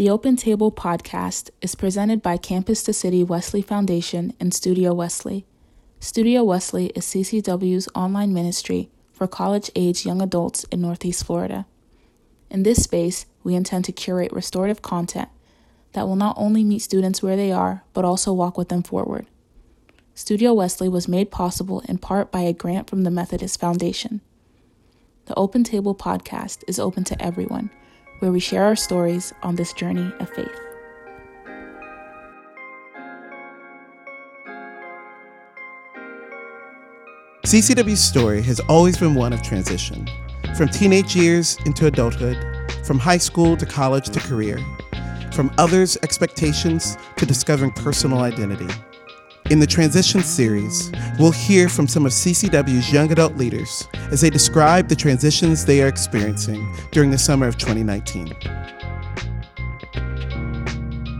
The 0.00 0.08
Open 0.08 0.34
Table 0.34 0.72
podcast 0.72 1.50
is 1.60 1.74
presented 1.74 2.22
by 2.22 2.38
Campus 2.38 2.82
to 2.84 2.92
City 2.94 3.22
Wesley 3.22 3.60
Foundation 3.60 4.32
and 4.40 4.54
Studio 4.54 4.94
Wesley. 4.94 5.44
Studio 5.98 6.42
Wesley 6.42 6.86
is 6.94 7.04
CCW's 7.04 7.86
online 7.94 8.32
ministry 8.32 8.88
for 9.12 9.26
college 9.26 9.70
age 9.76 10.06
young 10.06 10.22
adults 10.22 10.64
in 10.72 10.80
Northeast 10.80 11.26
Florida. 11.26 11.66
In 12.48 12.62
this 12.62 12.82
space, 12.82 13.26
we 13.44 13.54
intend 13.54 13.84
to 13.84 13.92
curate 13.92 14.32
restorative 14.32 14.80
content 14.80 15.28
that 15.92 16.08
will 16.08 16.16
not 16.16 16.34
only 16.38 16.64
meet 16.64 16.78
students 16.78 17.22
where 17.22 17.36
they 17.36 17.52
are, 17.52 17.84
but 17.92 18.06
also 18.06 18.32
walk 18.32 18.56
with 18.56 18.70
them 18.70 18.82
forward. 18.82 19.26
Studio 20.14 20.54
Wesley 20.54 20.88
was 20.88 21.08
made 21.08 21.30
possible 21.30 21.80
in 21.80 21.98
part 21.98 22.32
by 22.32 22.40
a 22.40 22.54
grant 22.54 22.88
from 22.88 23.02
the 23.02 23.10
Methodist 23.10 23.60
Foundation. 23.60 24.22
The 25.26 25.34
Open 25.34 25.62
Table 25.62 25.94
podcast 25.94 26.64
is 26.66 26.78
open 26.78 27.04
to 27.04 27.22
everyone 27.22 27.68
where 28.20 28.32
we 28.32 28.40
share 28.40 28.64
our 28.64 28.76
stories 28.76 29.34
on 29.42 29.56
this 29.56 29.72
journey 29.72 30.12
of 30.20 30.30
faith. 30.30 30.48
CCW's 37.44 38.02
story 38.02 38.42
has 38.42 38.60
always 38.68 38.96
been 38.96 39.14
one 39.14 39.32
of 39.32 39.42
transition, 39.42 40.06
from 40.56 40.68
teenage 40.68 41.16
years 41.16 41.56
into 41.66 41.86
adulthood, 41.86 42.38
from 42.84 42.98
high 42.98 43.18
school 43.18 43.56
to 43.56 43.66
college 43.66 44.08
to 44.10 44.20
career, 44.20 44.58
from 45.32 45.50
others' 45.58 45.96
expectations 46.02 46.96
to 47.16 47.26
discovering 47.26 47.72
personal 47.72 48.20
identity. 48.20 48.68
In 49.48 49.58
the 49.58 49.66
Transition 49.66 50.22
series, 50.22 50.92
we'll 51.18 51.32
hear 51.32 51.68
from 51.68 51.88
some 51.88 52.06
of 52.06 52.12
CCW's 52.12 52.92
young 52.92 53.10
adult 53.10 53.36
leaders 53.36 53.88
as 54.12 54.20
they 54.20 54.30
describe 54.30 54.88
the 54.88 54.94
transitions 54.94 55.64
they 55.64 55.82
are 55.82 55.88
experiencing 55.88 56.72
during 56.92 57.10
the 57.10 57.18
summer 57.18 57.48
of 57.48 57.56
2019. 57.58 58.34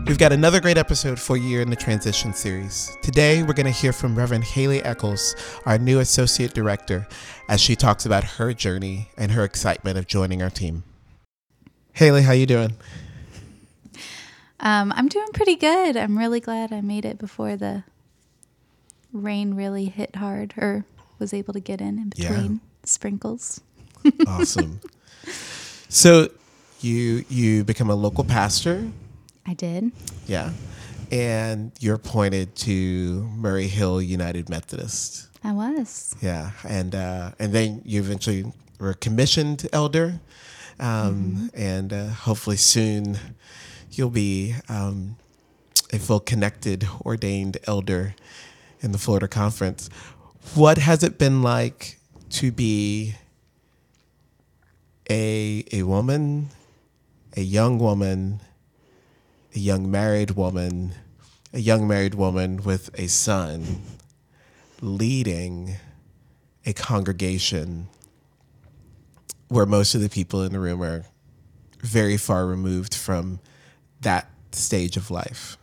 We've 0.07 0.17
got 0.17 0.31
another 0.31 0.61
great 0.61 0.77
episode 0.77 1.19
for 1.19 1.35
you 1.35 1.59
in 1.59 1.69
the 1.69 1.75
Transition 1.75 2.33
series. 2.33 2.95
Today, 3.01 3.43
we're 3.43 3.53
going 3.53 3.65
to 3.65 3.71
hear 3.71 3.91
from 3.91 4.17
Reverend 4.17 4.45
Haley 4.45 4.81
Eccles, 4.83 5.35
our 5.65 5.77
new 5.77 5.99
Associate 5.99 6.53
Director, 6.53 7.07
as 7.49 7.59
she 7.59 7.75
talks 7.75 8.05
about 8.05 8.23
her 8.23 8.53
journey 8.53 9.09
and 9.17 9.31
her 9.31 9.43
excitement 9.43 9.97
of 9.97 10.07
joining 10.07 10.41
our 10.41 10.49
team. 10.49 10.83
Haley, 11.93 12.21
how 12.21 12.31
you 12.31 12.45
doing? 12.45 12.73
Um, 14.61 14.93
I'm 14.95 15.07
doing 15.07 15.27
pretty 15.33 15.55
good. 15.55 15.97
I'm 15.97 16.17
really 16.17 16.39
glad 16.39 16.71
I 16.71 16.81
made 16.81 17.03
it 17.03 17.17
before 17.17 17.57
the 17.57 17.83
rain 19.13 19.53
really 19.53 19.85
hit 19.85 20.15
hard 20.15 20.53
or 20.57 20.85
was 21.19 21.33
able 21.33 21.53
to 21.53 21.59
get 21.59 21.81
in 21.81 21.97
in 21.97 22.09
between 22.09 22.53
yeah. 22.53 22.59
sprinkles. 22.83 23.61
awesome. 24.27 24.79
So 25.89 26.29
you 26.79 27.25
you 27.29 27.63
become 27.63 27.89
a 27.89 27.95
local 27.95 28.23
pastor. 28.23 28.89
I 29.45 29.53
did. 29.53 29.91
Yeah. 30.27 30.51
And 31.11 31.71
you're 31.79 31.95
appointed 31.95 32.55
to 32.57 33.29
Murray 33.35 33.67
Hill 33.67 34.01
United 34.01 34.49
Methodist. 34.49 35.27
I 35.43 35.51
was. 35.51 36.15
Yeah. 36.21 36.51
And 36.67 36.95
uh, 36.95 37.31
and 37.39 37.53
then 37.53 37.81
you 37.85 37.99
eventually 37.99 38.45
were 38.79 38.93
commissioned 38.93 39.67
elder. 39.71 40.19
Um, 40.79 40.89
mm-hmm. 40.89 41.47
and 41.53 41.93
uh, 41.93 42.07
hopefully 42.07 42.57
soon 42.57 43.19
you'll 43.91 44.09
be 44.09 44.55
um, 44.67 45.15
a 45.93 45.99
full 45.99 46.19
connected 46.19 46.87
ordained 47.05 47.59
elder 47.67 48.15
in 48.81 48.91
the 48.91 48.97
Florida 48.97 49.27
Conference. 49.27 49.89
What 50.55 50.77
has 50.77 51.03
it 51.03 51.17
been 51.17 51.41
like 51.41 51.99
to 52.31 52.51
be 52.51 53.15
a 55.09 55.63
a 55.71 55.83
woman, 55.83 56.49
a 57.35 57.41
young 57.41 57.77
woman, 57.79 58.41
a 59.55 59.59
young 59.59 59.89
married 59.89 60.31
woman, 60.31 60.93
a 61.53 61.59
young 61.59 61.87
married 61.87 62.15
woman 62.15 62.63
with 62.63 62.89
a 62.99 63.07
son 63.07 63.81
leading 64.81 65.75
a 66.65 66.73
congregation 66.73 67.87
where 69.47 69.65
most 69.65 69.93
of 69.93 70.01
the 70.01 70.09
people 70.09 70.43
in 70.43 70.53
the 70.53 70.59
room 70.59 70.81
are 70.81 71.05
very 71.81 72.17
far 72.17 72.45
removed 72.45 72.95
from 72.95 73.39
that 74.01 74.29
stage 74.51 74.97
of 74.97 75.11
life? 75.11 75.57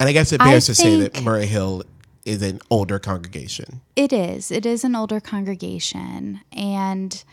And 0.00 0.08
I 0.08 0.12
guess 0.12 0.32
it 0.32 0.38
bears 0.38 0.68
I 0.68 0.72
to 0.72 0.74
say 0.74 1.00
that 1.00 1.22
Murray 1.22 1.46
Hill 1.46 1.82
is 2.24 2.42
an 2.42 2.60
older 2.70 2.98
congregation. 2.98 3.80
It 3.96 4.12
is. 4.12 4.50
It 4.50 4.66
is 4.66 4.84
an 4.84 4.94
older 4.94 5.18
congregation. 5.18 6.40
And 6.52 7.24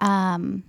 um, 0.00 0.64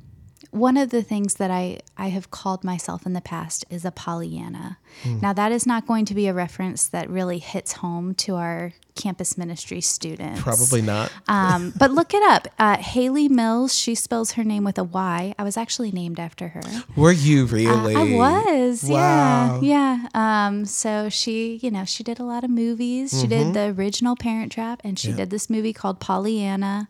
one 0.51 0.77
of 0.77 0.91
the 0.91 1.01
things 1.01 1.35
that 1.35 1.49
I, 1.49 1.79
I 1.97 2.09
have 2.09 2.29
called 2.29 2.63
myself 2.63 3.05
in 3.05 3.13
the 3.13 3.21
past 3.21 3.65
is 3.69 3.83
a 3.83 3.91
Pollyanna. 3.91 4.77
Mm. 5.03 5.21
Now, 5.21 5.33
that 5.33 5.51
is 5.51 5.65
not 5.65 5.87
going 5.87 6.05
to 6.05 6.13
be 6.13 6.27
a 6.27 6.33
reference 6.33 6.87
that 6.87 7.09
really 7.09 7.39
hits 7.39 7.73
home 7.73 8.13
to 8.15 8.35
our 8.35 8.73
campus 8.95 9.37
ministry 9.37 9.81
students. 9.81 10.41
Probably 10.41 10.81
not. 10.81 11.11
Um, 11.27 11.73
but 11.79 11.91
look 11.91 12.13
it 12.13 12.23
up. 12.23 12.47
Uh, 12.59 12.77
Hayley 12.77 13.27
Mills, 13.27 13.75
she 13.75 13.95
spells 13.95 14.33
her 14.33 14.43
name 14.43 14.63
with 14.63 14.77
a 14.77 14.83
Y. 14.83 15.33
I 15.37 15.43
was 15.43 15.57
actually 15.57 15.91
named 15.91 16.19
after 16.19 16.49
her. 16.49 16.61
Were 16.95 17.11
you 17.11 17.45
really? 17.45 17.95
Uh, 17.95 18.01
I 18.01 18.15
was. 18.15 18.83
Wow. 18.83 19.59
Yeah. 19.61 20.03
Yeah. 20.13 20.47
Um, 20.47 20.65
so 20.65 21.09
she, 21.09 21.59
you 21.61 21.71
know, 21.71 21.85
she 21.85 22.03
did 22.03 22.19
a 22.19 22.23
lot 22.23 22.43
of 22.43 22.49
movies. 22.49 23.11
She 23.11 23.27
mm-hmm. 23.27 23.51
did 23.51 23.53
the 23.53 23.81
original 23.81 24.15
Parent 24.15 24.51
Trap, 24.51 24.81
and 24.83 24.97
she 24.97 25.09
yeah. 25.09 25.17
did 25.17 25.29
this 25.29 25.49
movie 25.49 25.73
called 25.73 25.99
Pollyanna 25.99 26.87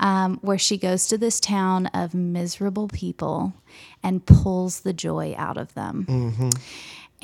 um, 0.00 0.38
where 0.42 0.58
she 0.58 0.76
goes 0.76 1.06
to 1.08 1.18
this 1.18 1.40
town 1.40 1.86
of 1.88 2.14
miserable 2.14 2.88
people 2.88 3.54
and 4.02 4.24
pulls 4.26 4.80
the 4.80 4.92
joy 4.92 5.34
out 5.36 5.56
of 5.56 5.72
them. 5.74 6.06
Mm-hmm. 6.08 6.50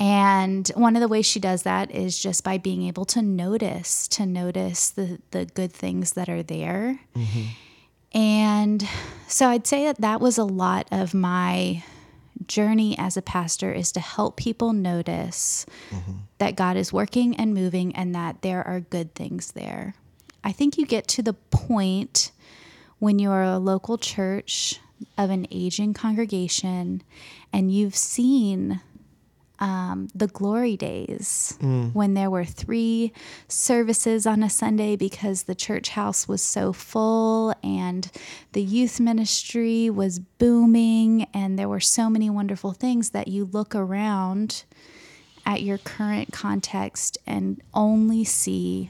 And 0.01 0.67
one 0.69 0.95
of 0.95 0.99
the 0.99 1.07
ways 1.07 1.27
she 1.27 1.39
does 1.39 1.61
that 1.61 1.91
is 1.91 2.17
just 2.17 2.43
by 2.43 2.57
being 2.57 2.81
able 2.81 3.05
to 3.05 3.21
notice, 3.21 4.07
to 4.07 4.25
notice 4.25 4.89
the, 4.89 5.19
the 5.29 5.45
good 5.45 5.71
things 5.71 6.13
that 6.13 6.27
are 6.27 6.41
there. 6.41 6.99
Mm-hmm. 7.15 8.17
And 8.17 8.89
so 9.27 9.49
I'd 9.49 9.67
say 9.67 9.85
that 9.85 10.01
that 10.01 10.19
was 10.19 10.39
a 10.39 10.43
lot 10.43 10.87
of 10.91 11.13
my 11.13 11.83
journey 12.47 12.97
as 12.97 13.15
a 13.15 13.21
pastor 13.21 13.71
is 13.71 13.91
to 13.91 13.99
help 13.99 14.37
people 14.37 14.73
notice 14.73 15.67
mm-hmm. 15.91 16.13
that 16.39 16.55
God 16.55 16.77
is 16.77 16.91
working 16.91 17.35
and 17.35 17.53
moving 17.53 17.95
and 17.95 18.15
that 18.15 18.41
there 18.41 18.67
are 18.67 18.79
good 18.79 19.13
things 19.13 19.51
there. 19.51 19.93
I 20.43 20.51
think 20.51 20.79
you 20.79 20.87
get 20.87 21.07
to 21.09 21.21
the 21.21 21.33
point 21.33 22.31
when 22.97 23.19
you're 23.19 23.43
a 23.43 23.59
local 23.59 23.99
church 23.99 24.79
of 25.15 25.29
an 25.29 25.45
aging 25.51 25.93
congregation 25.93 27.03
and 27.53 27.71
you've 27.71 27.95
seen 27.95 28.81
um, 29.61 30.07
the 30.15 30.27
glory 30.27 30.75
days 30.75 31.57
mm. 31.61 31.93
when 31.93 32.15
there 32.15 32.31
were 32.31 32.43
three 32.43 33.13
services 33.47 34.25
on 34.25 34.41
a 34.41 34.49
Sunday 34.49 34.95
because 34.95 35.43
the 35.43 35.53
church 35.53 35.89
house 35.89 36.27
was 36.27 36.41
so 36.41 36.73
full 36.73 37.53
and 37.63 38.11
the 38.53 38.63
youth 38.63 38.99
ministry 38.99 39.87
was 39.89 40.17
booming 40.17 41.27
and 41.31 41.59
there 41.59 41.69
were 41.69 41.79
so 41.79 42.09
many 42.09 42.27
wonderful 42.27 42.73
things 42.73 43.11
that 43.11 43.27
you 43.27 43.45
look 43.45 43.75
around 43.75 44.63
at 45.45 45.61
your 45.61 45.77
current 45.77 46.33
context 46.33 47.19
and 47.27 47.61
only 47.73 48.23
see 48.23 48.89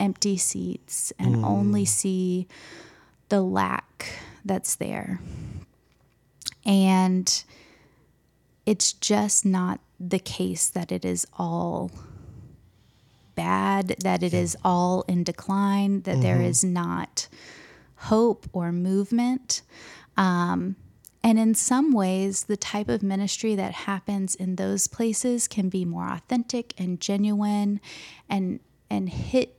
empty 0.00 0.38
seats 0.38 1.12
and 1.18 1.36
mm. 1.36 1.44
only 1.44 1.84
see 1.84 2.48
the 3.28 3.42
lack 3.42 4.06
that's 4.46 4.76
there. 4.76 5.20
And 6.64 7.44
it's 8.64 8.94
just 8.94 9.44
not 9.44 9.80
the 9.98 10.18
case 10.18 10.68
that 10.68 10.92
it 10.92 11.04
is 11.04 11.26
all 11.38 11.90
bad, 13.34 13.94
that 14.00 14.22
it 14.22 14.34
is 14.34 14.56
all 14.64 15.04
in 15.08 15.24
decline, 15.24 16.02
that 16.02 16.12
mm-hmm. 16.12 16.22
there 16.22 16.40
is 16.40 16.64
not 16.64 17.28
hope 17.96 18.48
or 18.52 18.72
movement. 18.72 19.62
Um, 20.16 20.76
and 21.22 21.38
in 21.38 21.54
some 21.54 21.92
ways, 21.92 22.44
the 22.44 22.56
type 22.56 22.88
of 22.88 23.02
ministry 23.02 23.54
that 23.56 23.72
happens 23.72 24.34
in 24.34 24.56
those 24.56 24.86
places 24.86 25.48
can 25.48 25.68
be 25.68 25.84
more 25.84 26.08
authentic 26.08 26.72
and 26.78 27.00
genuine 27.00 27.80
and 28.28 28.60
and 28.88 29.08
hit 29.08 29.58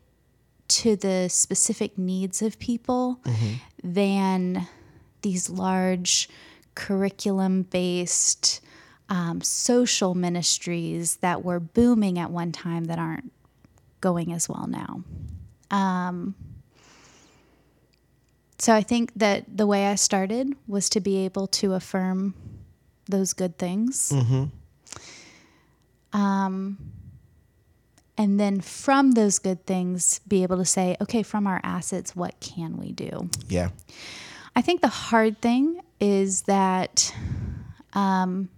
to 0.70 0.96
the 0.96 1.28
specific 1.30 1.98
needs 1.98 2.42
of 2.42 2.58
people 2.60 3.20
mm-hmm. 3.24 3.54
than 3.84 4.68
these 5.22 5.50
large 5.50 6.30
curriculum 6.76 7.64
based 7.64 8.62
um, 9.10 9.42
social 9.42 10.16
ministries 10.16 11.18
that 11.18 11.44
were 11.44 11.60
booming 11.60 12.20
at 12.20 12.32
one 12.32 12.52
time 12.52 12.86
that 12.86 13.00
aren't 13.00 13.32
going 14.02 14.34
as 14.34 14.50
well 14.50 14.68
now. 14.68 15.04
Um, 15.72 16.36
so 18.60 18.74
I 18.74 18.82
think 18.82 19.12
that 19.16 19.46
the 19.58 19.68
way 19.68 19.88
I 19.88 19.96
started 19.96 20.54
was 20.68 20.90
to 20.90 21.00
be 21.00 21.18
able 21.26 21.48
to 21.48 21.74
affirm 21.74 22.34
those 23.06 23.34
good 23.34 23.58
things. 23.58 24.12
Mm-hmm. 24.14 24.46
Um, 26.20 26.78
and 28.18 28.40
then 28.40 28.62
from 28.62 29.12
those 29.12 29.40
good 29.40 29.66
things 29.66 30.20
be 30.28 30.44
able 30.44 30.58
to 30.58 30.66
say 30.66 30.98
okay 31.00 31.22
from 31.22 31.46
our 31.46 31.62
assets 31.64 32.16
what 32.16 32.40
can 32.40 32.78
we 32.78 32.92
do 32.92 33.30
yeah 33.48 33.70
I 34.56 34.62
think 34.64 34.82
the 34.82 34.88
hard 34.88 35.40
thing 35.40 35.82
is 36.00 36.42
that 36.44 37.14
um, 37.94 38.50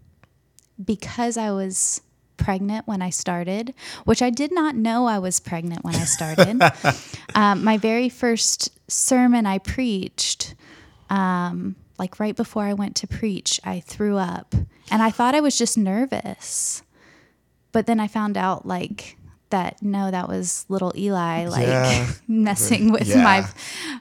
because 0.84 1.38
I 1.38 1.52
was 1.52 2.02
pregnant 2.38 2.88
when 2.88 3.02
I 3.02 3.10
started, 3.10 3.74
which 4.06 4.22
I 4.22 4.30
did 4.30 4.52
not 4.52 4.76
know 4.76 5.06
I 5.06 5.20
was 5.20 5.40
pregnant 5.40 5.84
when 5.84 5.96
I 5.96 6.06
started. 6.06 6.62
um, 7.36 7.64
my 7.64 7.78
very 7.78 8.10
first 8.10 8.70
sermon 8.88 9.46
I 9.46 9.58
preached, 9.58 10.56
um, 11.10 11.76
like 11.98 12.20
right 12.20 12.36
before 12.36 12.64
I 12.64 12.74
went 12.74 12.96
to 12.98 13.08
preach, 13.08 13.60
I 13.64 13.82
threw 13.82 14.18
up. 14.18 14.56
And 14.92 15.04
I 15.04 15.12
thought 15.12 15.36
I 15.36 15.42
was 15.42 15.58
just 15.58 15.78
nervous. 15.78 16.82
But 17.72 17.86
then 17.86 18.00
I 18.00 18.08
found 18.08 18.38
out, 18.38 18.66
like, 18.66 19.18
that 19.50 19.82
no, 19.82 20.12
that 20.12 20.28
was 20.28 20.66
little 20.70 20.94
Eli, 20.96 21.48
like 21.48 21.68
yeah. 21.68 22.12
messing 22.28 22.92
with 22.92 23.08
yeah. 23.08 23.24
my 23.24 23.48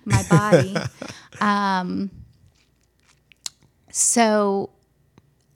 my 0.05 0.23
body. 0.29 0.77
um, 1.41 2.11
so 3.91 4.71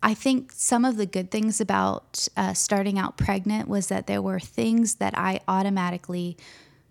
I 0.02 0.14
think 0.14 0.52
some 0.52 0.84
of 0.84 0.96
the 0.96 1.06
good 1.06 1.30
things 1.30 1.60
about 1.60 2.26
uh, 2.36 2.54
starting 2.54 2.98
out 2.98 3.16
pregnant 3.16 3.68
was 3.68 3.86
that 3.86 4.06
there 4.06 4.20
were 4.20 4.40
things 4.40 4.96
that 4.96 5.16
I 5.16 5.40
automatically 5.46 6.36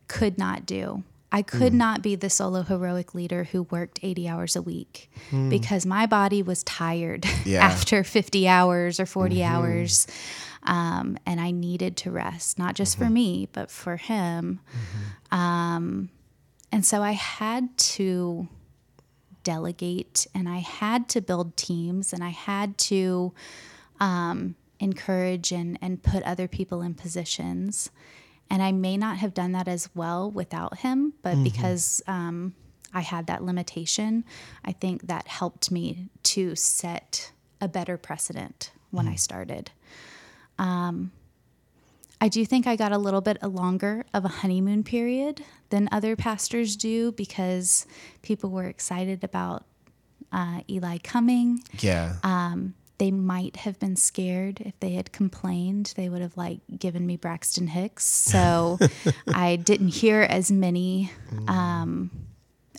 could 0.07 0.37
not 0.37 0.65
do. 0.65 1.03
I 1.31 1.41
could 1.41 1.73
mm. 1.73 1.77
not 1.77 2.01
be 2.01 2.15
the 2.15 2.29
solo 2.29 2.61
heroic 2.61 3.15
leader 3.15 3.45
who 3.45 3.63
worked 3.63 3.99
80 4.03 4.27
hours 4.27 4.55
a 4.55 4.61
week 4.61 5.09
mm. 5.29 5.49
because 5.49 5.85
my 5.85 6.05
body 6.05 6.43
was 6.43 6.63
tired 6.63 7.25
yeah. 7.45 7.63
after 7.63 8.03
50 8.03 8.47
hours 8.47 8.99
or 8.99 9.05
40 9.05 9.35
mm-hmm. 9.35 9.55
hours. 9.55 10.07
Um, 10.63 11.17
and 11.25 11.39
I 11.39 11.51
needed 11.51 11.97
to 11.97 12.11
rest, 12.11 12.59
not 12.59 12.75
just 12.75 12.95
mm-hmm. 12.95 13.05
for 13.05 13.11
me, 13.11 13.49
but 13.53 13.71
for 13.71 13.95
him. 13.95 14.59
Mm-hmm. 14.69 15.35
Um, 15.37 16.09
and 16.71 16.85
so 16.85 17.01
I 17.01 17.11
had 17.11 17.77
to 17.77 18.47
delegate 19.43 20.27
and 20.33 20.47
I 20.47 20.57
had 20.57 21.07
to 21.09 21.21
build 21.21 21.57
teams 21.57 22.13
and 22.13 22.23
I 22.23 22.29
had 22.29 22.77
to 22.79 23.33
um, 23.99 24.55
encourage 24.79 25.51
and, 25.51 25.77
and 25.81 26.01
put 26.01 26.23
other 26.23 26.47
people 26.47 26.81
in 26.81 26.93
positions. 26.93 27.91
And 28.49 28.61
I 28.61 28.71
may 28.71 28.97
not 28.97 29.17
have 29.17 29.33
done 29.33 29.53
that 29.53 29.67
as 29.67 29.89
well 29.95 30.29
without 30.29 30.79
him, 30.79 31.13
but 31.21 31.35
mm-hmm. 31.35 31.43
because 31.43 32.01
um, 32.07 32.53
I 32.93 33.01
had 33.01 33.27
that 33.27 33.43
limitation, 33.43 34.25
I 34.65 34.73
think 34.73 35.07
that 35.07 35.27
helped 35.27 35.71
me 35.71 36.09
to 36.23 36.55
set 36.55 37.31
a 37.61 37.67
better 37.67 37.97
precedent 37.97 38.71
when 38.89 39.05
mm. 39.05 39.11
I 39.11 39.15
started. 39.15 39.71
Um, 40.57 41.11
I 42.21 42.27
do 42.27 42.45
think 42.45 42.67
I 42.67 42.75
got 42.75 42.91
a 42.91 42.99
little 42.99 43.19
bit 43.19 43.41
longer 43.41 44.05
of 44.13 44.23
a 44.25 44.29
honeymoon 44.29 44.83
period 44.83 45.43
than 45.69 45.89
other 45.91 46.15
pastors 46.15 46.75
do 46.75 47.11
because 47.11 47.87
people 48.21 48.51
were 48.51 48.65
excited 48.65 49.23
about 49.23 49.65
uh, 50.31 50.61
Eli 50.69 50.99
coming. 50.99 51.63
Yeah. 51.79 52.17
Um, 52.23 52.75
they 52.99 53.09
might 53.09 53.55
have 53.57 53.79
been 53.79 53.95
scared 53.95 54.61
if 54.61 54.79
they 54.79 54.91
had 54.91 55.11
complained. 55.11 55.93
They 55.97 56.09
would 56.09 56.21
have 56.21 56.37
like 56.37 56.59
given 56.77 57.07
me 57.07 57.17
Braxton 57.17 57.65
Hicks. 57.65 58.05
So 58.05 58.77
I 59.33 59.55
didn't 59.55 59.87
hear 59.87 60.21
as 60.21 60.51
many 60.51 61.11
um, 61.47 62.11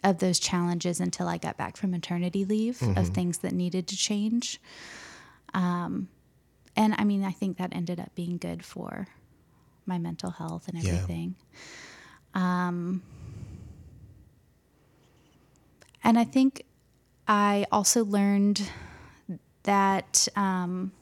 of 0.05 0.19
those 0.19 0.39
challenges 0.39 1.01
until 1.01 1.27
I 1.27 1.39
got 1.39 1.57
back 1.57 1.77
from 1.77 1.91
maternity 1.91 2.45
leave 2.45 2.79
mm-hmm. 2.79 2.97
of 2.97 3.09
things 3.09 3.39
that 3.39 3.53
needed 3.53 3.89
to 3.89 3.97
change. 3.97 4.61
Um, 5.53 6.09
and 6.77 6.95
I 6.97 7.03
mean, 7.03 7.25
I 7.25 7.33
think 7.33 7.59
that 7.59 7.75
ended 7.75 7.99
up 7.99 8.15
being 8.15 8.39
good 8.39 8.65
for 8.65 9.09
my 9.87 9.99
mental 9.99 10.31
health 10.31 10.69
and 10.69 10.79
everything. 10.79 11.35
Yeah. 12.35 12.69
Um, 12.69 13.03
and 16.05 16.19
I 16.19 16.25
think 16.25 16.65
I 17.29 17.67
also 17.71 18.05
learned 18.05 18.69
that, 19.63 20.29
um, 20.35 20.93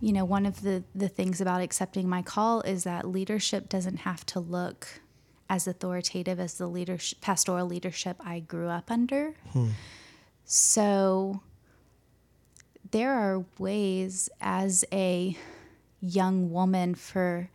you 0.00 0.12
know, 0.12 0.24
one 0.24 0.46
of 0.46 0.62
the, 0.62 0.82
the 0.94 1.08
things 1.08 1.40
about 1.40 1.60
accepting 1.60 2.08
my 2.08 2.22
call 2.22 2.60
is 2.62 2.84
that 2.84 3.06
leadership 3.06 3.68
doesn't 3.68 3.98
have 3.98 4.26
to 4.26 4.40
look 4.40 5.00
as 5.48 5.68
authoritative 5.68 6.40
as 6.40 6.54
the 6.54 6.66
leadership, 6.66 7.20
pastoral 7.20 7.66
leadership 7.66 8.16
I 8.24 8.40
grew 8.40 8.68
up 8.68 8.90
under. 8.90 9.34
Hmm. 9.52 9.68
So 10.44 11.42
there 12.90 13.12
are 13.12 13.44
ways 13.58 14.28
as 14.40 14.84
a 14.92 15.36
young 16.02 16.50
woman 16.50 16.94
for 16.94 17.48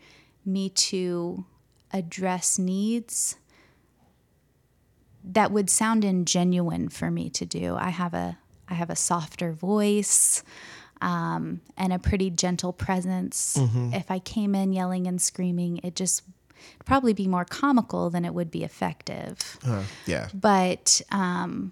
me 0.43 0.69
to 0.69 1.45
address 1.91 2.57
needs 2.57 3.35
that 5.23 5.51
would 5.51 5.69
sound 5.69 6.03
ingenuine 6.03 6.91
for 6.91 7.11
me 7.11 7.29
to 7.29 7.45
do. 7.45 7.75
I 7.75 7.89
have 7.89 8.13
a 8.13 8.37
I 8.69 8.73
have 8.73 8.89
a 8.89 8.95
softer 8.95 9.51
voice 9.51 10.43
um, 11.01 11.61
and 11.77 11.93
a 11.93 11.99
pretty 11.99 12.29
gentle 12.29 12.73
presence. 12.73 13.57
Mm-hmm. 13.57 13.93
If 13.93 14.11
I 14.11 14.19
came 14.19 14.55
in 14.55 14.73
yelling 14.73 15.07
and 15.07 15.21
screaming, 15.21 15.79
it 15.83 15.95
just 15.95 16.23
probably 16.85 17.13
be 17.13 17.27
more 17.27 17.45
comical 17.45 18.09
than 18.09 18.25
it 18.25 18.33
would 18.33 18.51
be 18.51 18.63
effective. 18.63 19.57
Uh, 19.65 19.83
yeah. 20.05 20.27
But 20.33 21.01
um, 21.11 21.71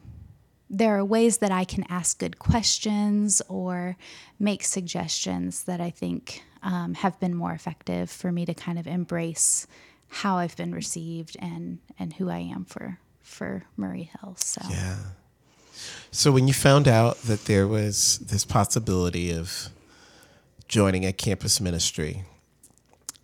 there 0.69 0.97
are 0.97 1.06
ways 1.06 1.38
that 1.39 1.51
I 1.51 1.63
can 1.63 1.85
ask 1.89 2.17
good 2.17 2.39
questions 2.39 3.41
or 3.47 3.97
make 4.39 4.63
suggestions 4.63 5.63
that 5.63 5.79
I 5.79 5.89
think 5.89 6.44
um, 6.63 6.95
have 6.95 7.19
been 7.19 7.35
more 7.35 7.51
effective 7.51 8.09
for 8.09 8.31
me 8.31 8.45
to 8.45 8.53
kind 8.53 8.79
of 8.79 8.88
embrace 8.88 9.67
how 10.07 10.38
I've 10.38 10.56
been 10.56 10.73
received 10.73 11.38
and 11.39 11.79
and 12.00 12.13
who 12.13 12.29
I 12.29 12.39
am 12.39 12.65
for 12.65 13.00
for 13.21 13.63
Murray 13.77 14.12
Hill. 14.19 14.35
So 14.38 14.62
yeah. 14.69 14.97
So 16.12 16.31
when 16.31 16.47
you 16.47 16.53
found 16.53 16.88
out 16.88 17.21
that 17.23 17.45
there 17.45 17.67
was 17.67 18.19
this 18.19 18.45
possibility 18.45 19.31
of 19.31 19.69
joining 20.67 21.06
a 21.06 21.12
campus 21.12 21.59
ministry, 21.59 22.23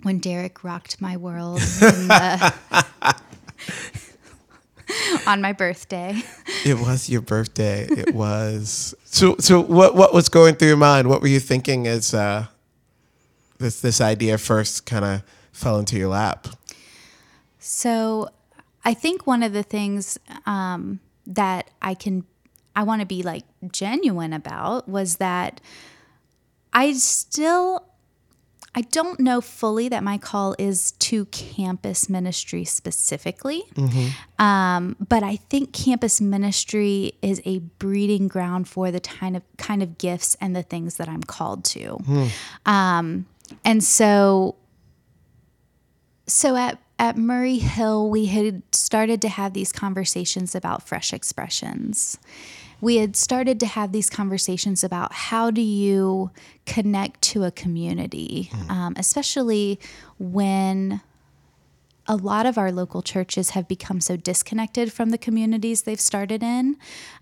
when 0.04 0.20
Derrick 0.20 0.64
rocked 0.64 1.02
my 1.02 1.16
world 1.18 1.60
the, 1.80 2.54
on 5.28 5.42
my 5.42 5.54
birthday. 5.54 6.22
It 6.64 6.78
was 6.78 7.10
your 7.10 7.22
birthday. 7.22 7.88
It 7.90 8.14
was. 8.14 8.94
So 9.06 9.36
so 9.40 9.62
what 9.62 9.96
what 9.96 10.14
was 10.14 10.30
going 10.30 10.54
through 10.54 10.68
your 10.68 10.78
mind? 10.78 11.10
What 11.10 11.22
were 11.22 11.28
you 11.28 11.40
thinking 11.40 11.88
as 11.88 12.14
uh, 12.14 12.46
this 13.58 13.82
this 13.82 14.00
idea 14.00 14.38
first 14.38 14.86
kind 14.86 15.04
of 15.04 15.24
fell 15.52 15.80
into 15.80 15.98
your 15.98 16.10
lap? 16.10 16.48
So, 17.58 18.30
I 18.84 18.94
think 18.94 19.26
one 19.26 19.42
of 19.42 19.54
the 19.54 19.64
things 19.64 20.20
um, 20.46 21.00
that 21.26 21.72
I 21.82 21.96
can 21.96 22.26
I 22.76 22.84
want 22.84 23.02
to 23.02 23.06
be 23.06 23.24
like 23.24 23.44
genuine 23.72 24.34
about 24.34 24.88
was 24.88 25.18
that 25.18 25.62
I 26.74 26.94
still 26.94 27.86
I 28.74 28.82
don't 28.82 29.20
know 29.20 29.42
fully 29.42 29.90
that 29.90 30.02
my 30.02 30.18
call 30.18 30.56
is 30.58 30.94
to 30.94 31.26
campus 31.26 32.10
ministry 32.10 32.64
specifically, 32.64 33.64
mm-hmm. 33.76 34.44
um, 34.44 34.96
but 35.10 35.24
I 35.24 35.36
think 35.36 35.74
campus 35.74 36.22
ministry 36.22 37.14
is 37.22 37.42
a 37.44 37.60
breeding 37.60 38.30
ground 38.30 38.70
for 38.70 38.90
the 38.90 39.02
kind 39.02 39.36
of 39.36 39.44
kind 39.58 39.84
of 39.84 39.98
gifts 39.98 40.38
and 40.40 40.56
the 40.56 40.64
things 40.64 40.98
that 40.98 41.10
I'm 41.10 41.24
called 41.24 41.66
to. 41.66 41.98
Mm. 41.98 42.30
Um, 42.66 43.26
and 43.66 43.84
so 43.84 44.56
so 46.28 46.56
at 46.56 46.80
at 46.98 47.18
Murray 47.18 47.58
Hill 47.58 48.10
we 48.10 48.28
had 48.28 48.64
started 48.74 49.22
to 49.24 49.30
have 49.30 49.52
these 49.52 49.74
conversations 49.74 50.56
about 50.56 50.88
fresh 50.88 51.12
expressions. 51.12 52.18
We 52.82 52.98
had 52.98 53.16
started 53.16 53.60
to 53.62 53.66
have 53.68 53.92
these 53.92 54.10
conversations 54.10 54.84
about 54.84 55.14
how 55.14 55.52
do 55.52 55.62
you 55.62 56.32
connect 56.66 57.22
to 57.24 57.44
a 57.44 57.52
community, 57.52 58.50
mm. 58.52 58.70
um, 58.70 58.96
especially 58.98 59.80
when 60.20 61.02
a 62.08 62.16
lot 62.16 62.46
of 62.46 62.58
our 62.58 62.72
local 62.72 63.02
churches 63.02 63.52
have 63.52 63.68
become 63.68 64.02
so 64.02 64.18
disconnected 64.18 64.92
from 64.92 65.12
the 65.12 65.18
communities 65.18 65.84
they've 65.84 66.02
started 66.02 66.44
in. 66.44 66.78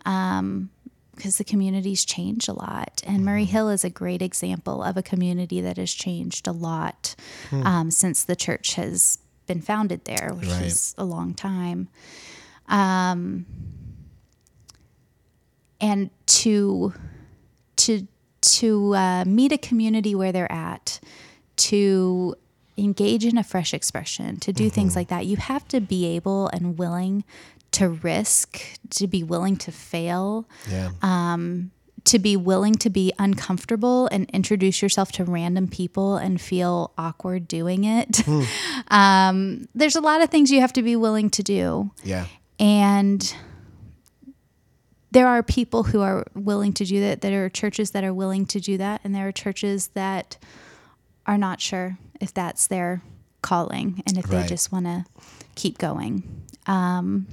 Um, 0.06 0.70
because 1.16 1.38
the 1.38 1.44
communities 1.44 2.06
change 2.06 2.48
a 2.48 2.54
lot. 2.54 3.04
And 3.06 3.26
Murray 3.26 3.44
mm-hmm. 3.44 3.52
Hill 3.52 3.70
is 3.72 3.84
a 3.84 3.90
great 3.90 4.22
example 4.22 4.82
of 4.82 4.96
a 4.96 5.04
community 5.04 5.60
that 5.60 5.76
has 5.76 5.94
changed 5.94 6.48
a 6.48 6.54
lot 6.54 7.14
hmm. 7.50 7.62
um, 7.68 7.92
since 7.92 8.24
the 8.24 8.38
church 8.38 8.76
has 8.76 9.20
been 9.46 9.60
founded 9.62 10.06
there, 10.06 10.32
which 10.34 10.48
right. 10.48 10.64
is 10.64 10.96
a 10.98 11.04
long 11.04 11.34
time. 11.34 11.90
Um, 12.70 13.46
and 15.82 16.10
to 16.26 16.94
to 17.78 18.08
to 18.42 18.96
uh, 18.96 19.26
meet 19.26 19.52
a 19.52 19.58
community 19.58 20.16
where 20.16 20.32
they're 20.32 20.52
at, 20.52 21.00
to 21.58 22.36
engage 22.78 23.26
in 23.26 23.38
a 23.38 23.44
fresh 23.44 23.74
expression, 23.74 24.38
to 24.38 24.54
do 24.54 24.66
mm-hmm. 24.66 24.76
things 24.76 24.96
like 24.96 25.10
that, 25.10 25.26
you 25.26 25.38
have 25.38 25.68
to 25.68 25.82
be 25.82 26.06
able 26.06 26.48
and 26.48 26.78
willing 26.78 27.24
to 27.72 27.90
risk, 27.90 28.62
to 28.90 29.08
be 29.08 29.24
willing 29.24 29.58
to 29.58 29.72
fail, 29.72 30.48
yeah. 30.70 30.90
um, 31.02 31.72
to 32.06 32.18
be 32.18 32.36
willing 32.36 32.74
to 32.76 32.90
be 32.90 33.14
uncomfortable 33.20 34.08
and 34.12 34.30
introduce 34.32 34.82
yourself 34.82 35.12
to 35.12 35.24
random 35.24 35.68
people 35.68 36.16
and 36.16 36.40
feel 36.40 36.92
awkward 36.98 37.48
doing 37.48 37.84
it. 37.84 38.10
Mm. 38.10 38.46
Um, 38.92 39.68
there's 39.76 39.96
a 39.96 40.02
lot 40.02 40.24
of 40.24 40.32
things 40.32 40.50
you 40.50 40.62
have 40.62 40.74
to 40.74 40.82
be 40.82 40.96
willing 40.96 41.30
to 41.32 41.44
do. 41.44 41.92
Yeah. 42.04 42.26
And 42.60 43.36
there 45.12 45.28
are 45.28 45.42
people 45.42 45.84
who 45.84 46.02
are 46.02 46.26
willing 46.36 46.74
to 46.74 46.86
do 46.86 47.00
that. 47.02 47.22
There 47.22 47.46
are 47.46 47.50
churches 47.50 47.92
that 47.92 48.04
are 48.04 48.14
willing 48.14 48.46
to 48.48 48.60
do 48.60 48.78
that, 48.78 49.02
and 49.04 49.14
there 49.16 49.28
are 49.28 49.32
churches 49.32 49.90
that 49.90 50.38
are 51.26 51.38
not 51.38 51.62
sure 51.62 51.98
if 52.20 52.34
that's 52.34 52.68
their 52.68 53.02
calling 53.42 54.04
and 54.06 54.18
if 54.18 54.26
right. 54.26 54.42
they 54.42 54.48
just 54.48 54.72
want 54.72 54.86
to 54.86 55.06
keep 55.56 55.78
going. 55.78 56.24
Um, 56.68 57.28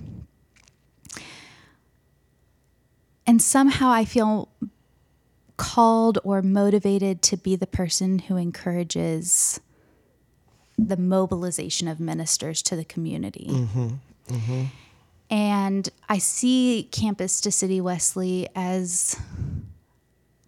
and 3.26 3.42
somehow 3.42 3.90
I 3.90 4.04
feel 4.04 4.49
called 5.56 6.18
or 6.23 6.42
motivated 6.42 7.23
to 7.23 7.37
be 7.37 7.56
the 7.56 7.66
person 7.66 8.21
who 8.21 8.37
encourages 8.37 9.61
the 10.78 10.97
mobilization 10.97 11.88
of 11.88 11.99
ministers 11.99 12.62
to 12.62 12.76
the 12.76 12.85
community. 12.85 13.49
Mm-hmm. 13.50 13.88
Mm-hmm. 14.28 14.64
And 15.30 15.88
I 16.09 16.18
see 16.18 16.88
Campus 16.92 17.40
to 17.42 17.50
City 17.50 17.80
Wesley 17.80 18.49
as 18.54 19.18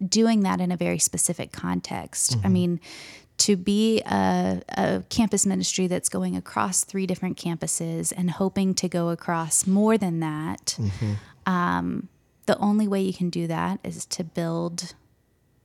doing 0.05 0.41
that 0.41 0.61
in 0.61 0.71
a 0.71 0.77
very 0.77 0.99
specific 0.99 1.51
context. 1.51 2.37
Mm-hmm. 2.37 2.45
I 2.45 2.49
mean, 2.49 2.79
to 3.39 3.55
be 3.55 4.01
a, 4.01 4.61
a, 4.77 5.03
campus 5.09 5.45
ministry 5.45 5.87
that's 5.87 6.09
going 6.09 6.35
across 6.35 6.83
three 6.83 7.05
different 7.05 7.37
campuses 7.37 8.13
and 8.15 8.31
hoping 8.31 8.73
to 8.75 8.89
go 8.89 9.09
across 9.09 9.65
more 9.65 9.97
than 9.97 10.19
that, 10.19 10.77
mm-hmm. 10.77 11.13
um, 11.45 12.09
the 12.45 12.57
only 12.57 12.87
way 12.87 13.01
you 13.01 13.13
can 13.13 13.29
do 13.29 13.47
that 13.47 13.79
is 13.83 14.05
to 14.05 14.23
build 14.23 14.93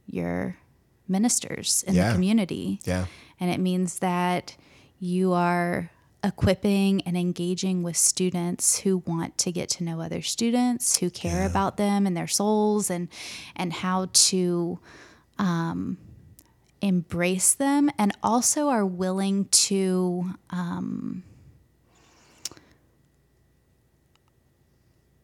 your 0.07 0.57
ministers 1.09 1.85
in 1.87 1.95
yeah. 1.95 2.09
the 2.09 2.15
community. 2.15 2.81
Yeah. 2.85 3.07
And 3.41 3.51
it 3.51 3.59
means 3.59 3.99
that 4.01 4.57
you 5.01 5.33
are 5.33 5.91
equipping 6.25 7.03
and 7.03 7.17
engaging 7.17 7.83
with 7.83 7.97
students 7.97 8.81
who 8.81 8.99
want 9.07 9.37
to 9.39 9.53
get 9.53 9.69
to 9.69 9.85
know 9.85 10.01
other 10.01 10.23
students, 10.23 10.97
who 10.97 11.11
care 11.11 11.43
yeah. 11.43 11.47
about 11.47 11.77
them 11.77 12.07
and 12.07 12.17
their 12.17 12.27
souls, 12.27 12.91
and 12.91 13.09
and 13.55 13.73
how 13.73 14.09
to 14.13 14.81
um, 15.39 15.99
embrace 16.81 17.55
them, 17.55 17.91
and 17.99 18.13
also 18.23 18.69
are 18.69 18.87
willing 18.87 19.45
to. 19.47 20.35
Um, 20.51 21.23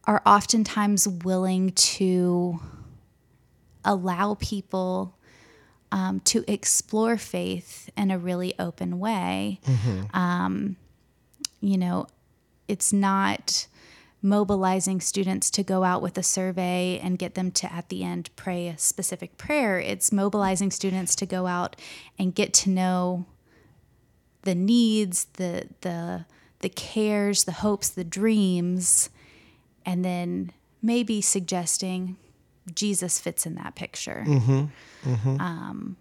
are 0.05 0.21
oftentimes 0.25 1.07
willing 1.07 1.71
to 1.73 2.59
allow 3.85 4.35
people 4.39 5.15
um, 5.91 6.19
to 6.21 6.43
explore 6.51 7.17
faith 7.17 7.89
in 7.95 8.11
a 8.11 8.17
really 8.17 8.53
open 8.57 8.99
way. 8.99 9.59
Mm-hmm. 9.63 10.15
Um, 10.15 10.75
you 11.61 11.77
know, 11.77 12.07
it's 12.67 12.91
not 12.91 13.67
mobilizing 14.21 15.01
students 15.01 15.49
to 15.49 15.63
go 15.63 15.83
out 15.83 16.01
with 16.01 16.17
a 16.17 16.23
survey 16.23 16.99
and 17.01 17.17
get 17.17 17.33
them 17.33 17.51
to 17.51 17.71
at 17.73 17.89
the 17.89 18.03
end 18.03 18.29
pray 18.35 18.67
a 18.67 18.77
specific 18.77 19.37
prayer. 19.37 19.79
It's 19.79 20.11
mobilizing 20.11 20.71
students 20.71 21.15
to 21.15 21.25
go 21.25 21.47
out 21.47 21.75
and 22.19 22.35
get 22.35 22.53
to 22.55 22.69
know 22.69 23.25
the 24.43 24.55
needs, 24.55 25.25
the 25.33 25.67
the 25.81 26.25
the 26.59 26.69
cares, 26.69 27.45
the 27.45 27.51
hopes, 27.51 27.89
the 27.89 28.03
dreams, 28.03 29.09
and 29.85 30.05
then 30.05 30.51
maybe 30.81 31.21
suggesting 31.21 32.17
Jesus 32.73 33.19
fits 33.19 33.45
in 33.45 33.55
that 33.55 33.75
picture. 33.75 34.23
Mm-hmm. 34.27 34.65
Mm-hmm. 35.03 35.41
Um, 35.41 35.97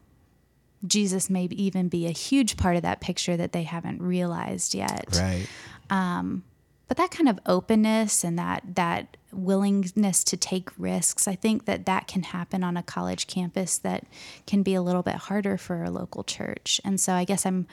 Jesus 0.86 1.28
may 1.28 1.44
even 1.44 1.88
be 1.88 2.06
a 2.06 2.12
huge 2.12 2.56
part 2.56 2.76
of 2.76 2.82
that 2.82 3.00
picture 3.00 3.36
that 3.36 3.52
they 3.52 3.64
haven't 3.64 4.00
realized 4.00 4.74
yet. 4.74 5.08
Right. 5.20 5.46
Um, 5.90 6.44
but 6.88 6.96
that 6.96 7.12
kind 7.12 7.28
of 7.28 7.38
openness 7.46 8.24
and 8.24 8.38
that 8.38 8.62
that 8.74 9.16
willingness 9.32 10.24
to 10.24 10.36
take 10.36 10.70
risks, 10.76 11.28
I 11.28 11.36
think 11.36 11.66
that 11.66 11.86
that 11.86 12.08
can 12.08 12.24
happen 12.24 12.64
on 12.64 12.76
a 12.76 12.82
college 12.82 13.28
campus 13.28 13.78
that 13.78 14.04
can 14.46 14.64
be 14.64 14.74
a 14.74 14.82
little 14.82 15.04
bit 15.04 15.14
harder 15.14 15.56
for 15.56 15.84
a 15.84 15.90
local 15.90 16.24
church. 16.24 16.80
And 16.84 17.00
so 17.00 17.12
I 17.12 17.24
guess 17.24 17.46
I'm 17.46 17.68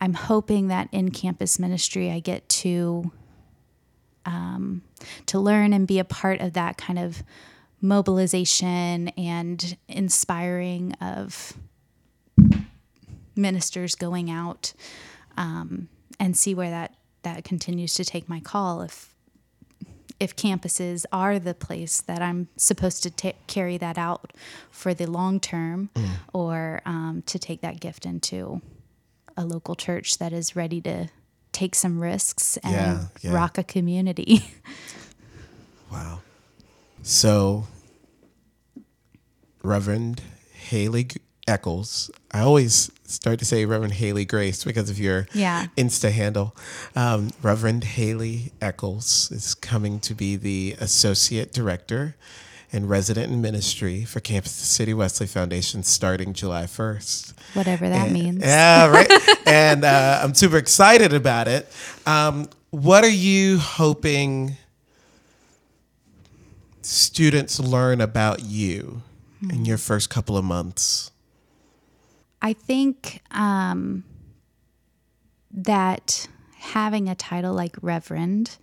I'm 0.00 0.14
hoping 0.14 0.68
that 0.68 0.88
in 0.92 1.10
campus 1.10 1.58
ministry 1.58 2.10
I 2.10 2.20
get 2.20 2.48
to 2.48 3.12
um, 4.24 4.82
to 5.26 5.38
learn 5.38 5.72
and 5.72 5.86
be 5.86 5.98
a 5.98 6.04
part 6.04 6.40
of 6.40 6.54
that 6.54 6.78
kind 6.78 6.98
of 6.98 7.22
mobilization 7.80 9.08
and 9.08 9.76
inspiring 9.88 10.94
of 10.94 11.52
ministers 13.36 13.94
going 13.94 14.30
out 14.30 14.72
um, 15.36 15.88
and 16.18 16.36
see 16.36 16.54
where 16.54 16.70
that 16.70 16.94
that 17.22 17.44
continues 17.44 17.94
to 17.94 18.04
take 18.04 18.28
my 18.28 18.40
call 18.40 18.82
if 18.82 19.14
if 20.20 20.36
campuses 20.36 21.04
are 21.12 21.38
the 21.38 21.54
place 21.54 22.00
that 22.02 22.22
I'm 22.22 22.48
supposed 22.56 23.02
to 23.02 23.10
ta- 23.10 23.32
carry 23.46 23.76
that 23.78 23.98
out 23.98 24.32
for 24.70 24.94
the 24.94 25.06
long 25.06 25.40
term 25.40 25.90
mm. 25.94 26.08
or 26.32 26.80
um, 26.86 27.22
to 27.26 27.38
take 27.38 27.60
that 27.62 27.80
gift 27.80 28.06
into 28.06 28.62
a 29.36 29.44
local 29.44 29.74
church 29.74 30.18
that 30.18 30.32
is 30.32 30.54
ready 30.54 30.80
to 30.82 31.08
take 31.52 31.74
some 31.74 32.00
risks 32.00 32.56
and 32.58 32.72
yeah, 32.72 33.04
yeah. 33.22 33.32
rock 33.32 33.58
a 33.58 33.64
community. 33.64 34.44
wow. 35.92 36.20
So 37.02 37.66
Reverend 39.62 40.22
Haley 40.52 41.08
Eccles. 41.46 42.10
I 42.30 42.40
always 42.40 42.90
start 43.04 43.38
to 43.38 43.44
say 43.44 43.64
Reverend 43.64 43.94
Haley 43.94 44.24
Grace 44.24 44.64
because 44.64 44.88
of 44.88 44.98
your 44.98 45.28
yeah. 45.34 45.66
Insta 45.76 46.10
handle. 46.10 46.56
Um, 46.96 47.30
Reverend 47.42 47.84
Haley 47.84 48.52
Eccles 48.60 49.30
is 49.30 49.54
coming 49.54 50.00
to 50.00 50.14
be 50.14 50.36
the 50.36 50.76
Associate 50.80 51.52
Director 51.52 52.16
and 52.72 52.88
Resident 52.88 53.30
in 53.30 53.40
Ministry 53.40 54.04
for 54.04 54.20
Campus 54.20 54.52
City 54.52 54.94
Wesley 54.94 55.26
Foundation 55.26 55.82
starting 55.82 56.32
July 56.32 56.64
1st. 56.64 57.34
Whatever 57.54 57.88
that 57.88 58.06
and, 58.06 58.12
means. 58.12 58.42
Yeah, 58.42 58.88
right. 58.88 59.10
and 59.46 59.84
uh, 59.84 60.20
I'm 60.22 60.34
super 60.34 60.56
excited 60.56 61.12
about 61.12 61.46
it. 61.46 61.70
Um, 62.06 62.48
what 62.70 63.04
are 63.04 63.08
you 63.08 63.58
hoping 63.58 64.56
students 66.82 67.60
learn 67.60 68.00
about 68.00 68.42
you? 68.42 69.02
in 69.50 69.64
your 69.64 69.78
first 69.78 70.10
couple 70.10 70.36
of 70.36 70.44
months? 70.44 71.10
I 72.44 72.52
think 72.52 73.22
um, 73.30 74.04
that 75.50 76.28
having 76.58 77.08
a 77.08 77.14
title 77.14 77.54
like 77.54 77.74
Reverend, 77.80 78.58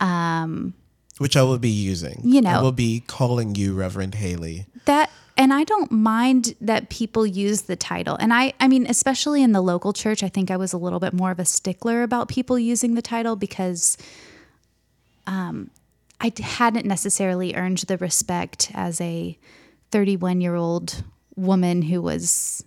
um, 0.00 0.74
which 1.18 1.36
I 1.36 1.44
will 1.44 1.58
be 1.58 1.70
using, 1.70 2.20
you 2.24 2.40
know, 2.40 2.50
I 2.50 2.60
will 2.60 2.72
be 2.72 3.04
calling 3.06 3.54
you 3.54 3.72
Reverend 3.74 4.16
Haley. 4.16 4.66
That 4.86 5.12
and 5.36 5.54
I 5.54 5.62
don't 5.62 5.92
mind 5.92 6.56
that 6.60 6.88
people 6.88 7.24
use 7.24 7.62
the 7.62 7.76
title. 7.76 8.16
And 8.16 8.34
I 8.34 8.52
I 8.58 8.66
mean 8.66 8.86
especially 8.88 9.44
in 9.44 9.52
the 9.52 9.62
local 9.62 9.92
church, 9.92 10.24
I 10.24 10.28
think 10.28 10.50
I 10.50 10.56
was 10.56 10.72
a 10.72 10.78
little 10.78 10.98
bit 10.98 11.12
more 11.12 11.30
of 11.30 11.38
a 11.38 11.44
stickler 11.44 12.02
about 12.02 12.28
people 12.28 12.58
using 12.58 12.96
the 12.96 13.02
title 13.02 13.36
because 13.36 13.96
um 15.28 15.70
I 16.20 16.32
hadn't 16.42 16.84
necessarily 16.84 17.54
earned 17.54 17.78
the 17.78 17.98
respect 17.98 18.72
as 18.74 19.00
a 19.00 19.38
31 19.92 20.40
year 20.40 20.56
old 20.56 21.04
woman 21.36 21.82
who 21.82 22.02
was 22.02 22.64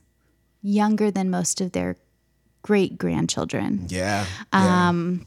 younger 0.65 1.11
than 1.11 1.29
most 1.29 1.61
of 1.61 1.71
their 1.71 1.95
great 2.61 2.97
grandchildren. 2.97 3.85
Yeah. 3.89 4.25
Um, 4.51 5.25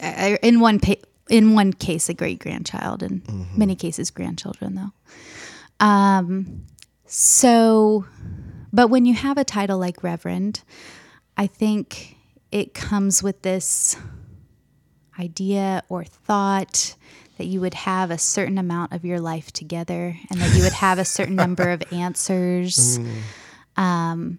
yeah. 0.00 0.36
in 0.42 0.60
one 0.60 0.78
pa- 0.78 0.94
in 1.28 1.54
one 1.54 1.72
case, 1.72 2.08
a 2.08 2.14
great 2.14 2.38
grandchild, 2.38 3.02
in 3.02 3.20
mm-hmm. 3.20 3.58
many 3.58 3.74
cases, 3.74 4.10
grandchildren, 4.10 4.74
though. 4.74 5.86
Um, 5.86 6.66
so, 7.06 8.06
but 8.72 8.88
when 8.88 9.04
you 9.04 9.14
have 9.14 9.38
a 9.38 9.44
title 9.44 9.78
like 9.78 10.02
Reverend, 10.02 10.62
I 11.36 11.46
think 11.46 12.16
it 12.50 12.74
comes 12.74 13.22
with 13.22 13.42
this 13.42 13.96
idea 15.18 15.82
or 15.88 16.04
thought 16.04 16.96
that 17.38 17.46
you 17.46 17.60
would 17.60 17.74
have 17.74 18.10
a 18.10 18.18
certain 18.18 18.58
amount 18.58 18.92
of 18.92 19.04
your 19.04 19.20
life 19.20 19.52
together 19.52 20.16
and 20.30 20.40
that 20.40 20.54
you 20.54 20.62
would 20.62 20.72
have 20.72 20.98
a 20.98 21.04
certain 21.04 21.34
number 21.34 21.70
of 21.70 21.82
answers. 21.92 22.98
Mm. 22.98 23.20
Um, 23.76 24.38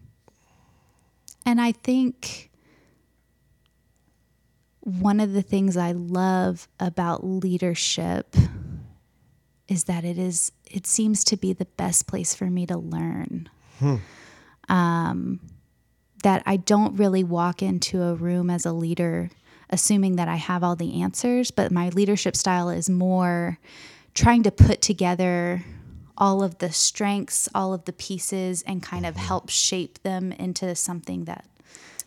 and 1.46 1.60
I 1.60 1.72
think 1.72 2.50
one 4.82 5.20
of 5.20 5.34
the 5.34 5.42
things 5.42 5.78
I 5.78 5.92
love 5.94 6.68
about 6.80 7.26
leadership 7.26 8.36
is 9.68 9.86
that 9.86 10.04
it 10.04 10.18
is 10.18 10.52
it 10.70 10.86
seems 10.86 11.24
to 11.26 11.38
be 11.38 11.54
the 11.54 11.66
best 11.66 12.08
place 12.08 12.36
for 12.36 12.46
me 12.46 12.66
to 12.66 12.78
learn. 12.78 13.50
Hmm. 13.80 13.96
Um, 14.70 15.40
that 16.24 16.44
I 16.46 16.58
don't 16.58 16.96
really 16.96 17.24
walk 17.24 17.62
into 17.62 18.02
a 18.02 18.16
room 18.16 18.50
as 18.50 18.66
a 18.66 18.72
leader 18.72 19.30
assuming 19.74 20.18
that 20.18 20.28
I 20.28 20.36
have 20.36 20.64
all 20.64 20.76
the 20.76 21.02
answers, 21.02 21.50
but 21.50 21.72
my 21.72 21.90
leadership 21.90 22.36
style 22.36 22.70
is 22.70 22.90
more 22.90 23.58
trying 24.14 24.44
to 24.44 24.52
put 24.52 24.82
together 24.82 25.66
all 26.18 26.44
of 26.44 26.60
the 26.60 26.72
strengths, 26.72 27.50
all 27.54 27.74
of 27.74 27.86
the 27.86 27.94
pieces, 27.94 28.62
and 28.64 28.82
kind 28.82 29.06
of 29.06 29.16
help 29.16 29.50
shape 29.50 30.02
them 30.04 30.32
into 30.32 30.76
something 30.76 31.26
that 31.26 31.46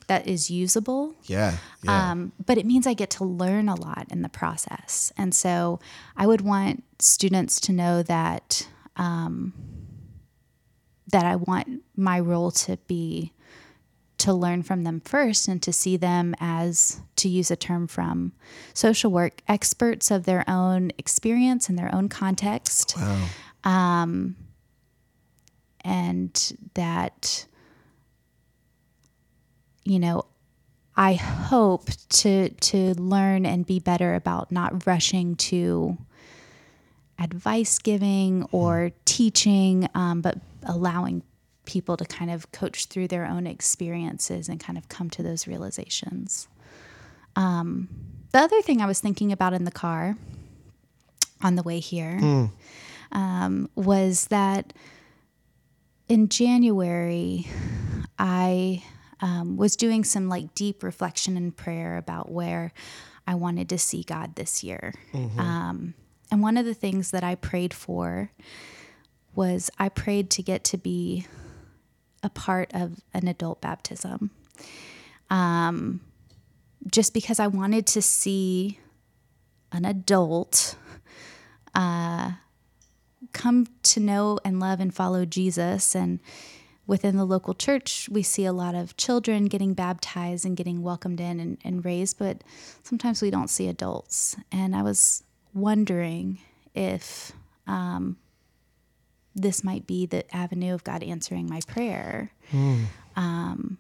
that 0.06 0.26
is 0.28 0.50
usable. 0.50 1.14
Yeah. 1.25 1.56
yeah. 1.82 2.12
Um, 2.12 2.32
but 2.44 2.58
it 2.58 2.66
means 2.66 2.86
I 2.86 2.94
get 2.94 3.10
to 3.10 3.25
learn 3.25 3.68
a 3.68 3.75
lot 3.75 4.06
in 4.10 4.22
the 4.22 4.28
process. 4.28 5.12
And 5.16 5.34
so 5.34 5.80
I 6.16 6.28
would 6.28 6.42
want 6.42 6.84
students 7.00 7.60
to 7.62 7.72
know 7.72 8.04
that 8.04 8.68
um, 8.96 9.52
that 11.08 11.25
I 11.25 11.36
want 11.36 11.82
my 11.96 12.20
role 12.20 12.50
to 12.52 12.76
be 12.86 13.32
to 14.18 14.32
learn 14.32 14.62
from 14.62 14.84
them 14.84 15.00
first 15.00 15.46
and 15.46 15.62
to 15.62 15.72
see 15.72 15.96
them 15.96 16.34
as, 16.40 17.00
to 17.16 17.28
use 17.28 17.50
a 17.50 17.56
term 17.56 17.86
from 17.86 18.32
social 18.72 19.10
work, 19.10 19.42
experts 19.46 20.10
of 20.10 20.25
their 20.25 20.42
own 20.48 20.90
experience 20.96 21.68
and 21.68 21.78
their 21.78 21.94
own 21.94 22.08
context. 22.08 22.94
Wow. 22.96 23.28
Um, 23.66 24.37
and 25.85 26.56
that, 26.75 27.46
you 29.85 29.99
know, 29.99 30.25
I 30.96 31.14
hope 31.14 31.90
to 32.08 32.49
to 32.49 32.94
learn 32.94 33.44
and 33.44 33.66
be 33.66 33.80
better 33.80 34.14
about 34.14 34.50
not 34.50 34.87
rushing 34.87 35.37
to 35.37 35.99
advice 37.18 37.78
giving 37.78 38.44
or 38.52 38.92
teaching, 39.04 39.88
um, 39.94 40.20
but 40.20 40.38
allowing 40.62 41.23
people 41.64 41.96
to 41.96 42.04
kind 42.04 42.30
of 42.30 42.52
coach 42.52 42.87
through 42.87 43.08
their 43.08 43.26
own 43.26 43.46
experiences 43.46 44.49
and 44.49 44.61
kind 44.61 44.78
of 44.78 44.88
come 44.88 45.11
to 45.11 45.23
those 45.23 45.49
realizations. 45.49 46.46
Um, 47.35 47.88
the 48.32 48.38
other 48.38 48.62
thing 48.62 48.80
I 48.80 48.87
was 48.87 49.00
thinking 49.00 49.32
about 49.32 49.54
in 49.54 49.64
the 49.64 49.70
car 49.73 50.16
on 51.42 51.56
the 51.56 51.62
way 51.62 51.80
here 51.80 52.18
mm. 52.20 52.50
Um, 53.12 53.68
was 53.75 54.26
that 54.26 54.72
in 56.08 56.28
January, 56.28 57.46
I 58.18 58.82
um, 59.20 59.56
was 59.56 59.76
doing 59.76 60.04
some 60.04 60.28
like 60.28 60.54
deep 60.54 60.82
reflection 60.82 61.36
and 61.36 61.56
prayer 61.56 61.96
about 61.96 62.30
where 62.30 62.72
I 63.26 63.34
wanted 63.34 63.68
to 63.70 63.78
see 63.78 64.02
God 64.02 64.36
this 64.36 64.62
year. 64.62 64.94
Mm-hmm. 65.12 65.40
Um, 65.40 65.94
and 66.30 66.42
one 66.42 66.56
of 66.56 66.64
the 66.64 66.75
things 66.75 67.10
that 67.10 67.25
I 67.25 67.34
prayed 67.34 67.75
for 67.75 68.30
was 69.34 69.70
I 69.78 69.88
prayed 69.88 70.30
to 70.30 70.42
get 70.42 70.64
to 70.64 70.78
be 70.78 71.26
a 72.22 72.30
part 72.30 72.70
of 72.72 73.00
an 73.12 73.28
adult 73.28 73.60
baptism. 73.60 74.30
Um, 75.28 76.00
just 76.90 77.12
because 77.12 77.40
I 77.40 77.46
wanted 77.46 77.86
to 77.88 78.02
see 78.02 78.78
an 79.72 79.84
adult 79.84 80.76
uh, 81.75 82.32
come 83.36 83.66
to 83.82 84.00
know 84.00 84.38
and 84.44 84.58
love 84.58 84.80
and 84.80 84.94
follow 84.94 85.26
Jesus. 85.26 85.94
And 85.94 86.20
within 86.86 87.16
the 87.16 87.24
local 87.24 87.52
church, 87.52 88.08
we 88.10 88.22
see 88.22 88.46
a 88.46 88.52
lot 88.52 88.74
of 88.74 88.96
children 88.96 89.44
getting 89.44 89.74
baptized 89.74 90.46
and 90.46 90.56
getting 90.56 90.82
welcomed 90.82 91.20
in 91.20 91.38
and, 91.38 91.58
and 91.62 91.84
raised, 91.84 92.18
but 92.18 92.42
sometimes 92.82 93.20
we 93.20 93.30
don't 93.30 93.50
see 93.50 93.68
adults. 93.68 94.36
And 94.50 94.74
I 94.74 94.82
was 94.82 95.22
wondering 95.52 96.38
if 96.74 97.32
um, 97.66 98.16
this 99.34 99.62
might 99.62 99.86
be 99.86 100.06
the 100.06 100.24
avenue 100.34 100.72
of 100.72 100.82
God 100.82 101.02
answering 101.02 101.46
my 101.46 101.60
prayer. 101.66 102.32
Mm. 102.52 102.84
Um, 103.16 103.78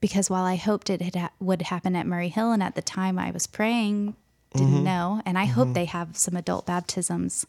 because 0.00 0.30
while 0.30 0.44
I 0.44 0.56
hoped 0.56 0.88
it 0.88 1.14
ha- 1.14 1.30
would 1.40 1.60
happen 1.62 1.94
at 1.94 2.06
Murray 2.06 2.28
Hill, 2.28 2.52
and 2.52 2.62
at 2.62 2.74
the 2.74 2.82
time 2.82 3.18
I 3.18 3.30
was 3.32 3.46
praying, 3.46 4.16
didn't 4.54 4.74
mm-hmm. 4.74 4.84
know, 4.84 5.22
and 5.24 5.38
I 5.38 5.44
mm-hmm. 5.44 5.52
hope 5.52 5.74
they 5.74 5.84
have 5.84 6.16
some 6.16 6.36
adult 6.36 6.66
baptisms. 6.66 7.46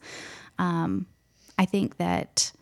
Um, 0.58 1.06
I 1.58 1.64
think 1.64 1.96
that 1.96 2.52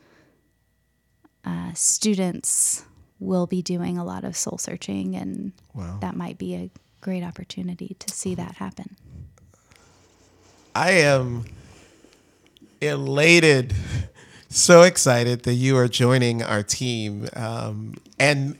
uh, 1.45 1.73
students 1.75 2.85
will 3.19 3.47
be 3.47 3.61
doing 3.61 3.99
a 3.99 4.05
lot 4.05 4.25
of 4.25 4.37
soul 4.37 4.59
searching, 4.59 5.15
and 5.15 5.53
wow. 5.75 5.99
that 6.01 6.17
might 6.17 6.39
be 6.39 6.55
a 6.55 6.71
great 7.01 7.23
opportunity 7.23 7.97
to 7.99 8.15
see 8.15 8.35
that 8.35 8.57
happen. 8.57 8.97
I 10.75 10.93
am 10.93 11.45
elated, 12.81 13.75
so 14.49 14.83
excited 14.83 15.43
that 15.43 15.55
you 15.55 15.77
are 15.77 15.89
joining 15.89 16.43
our 16.43 16.63
team. 16.63 17.29
Um, 17.35 17.95
and 18.19 18.57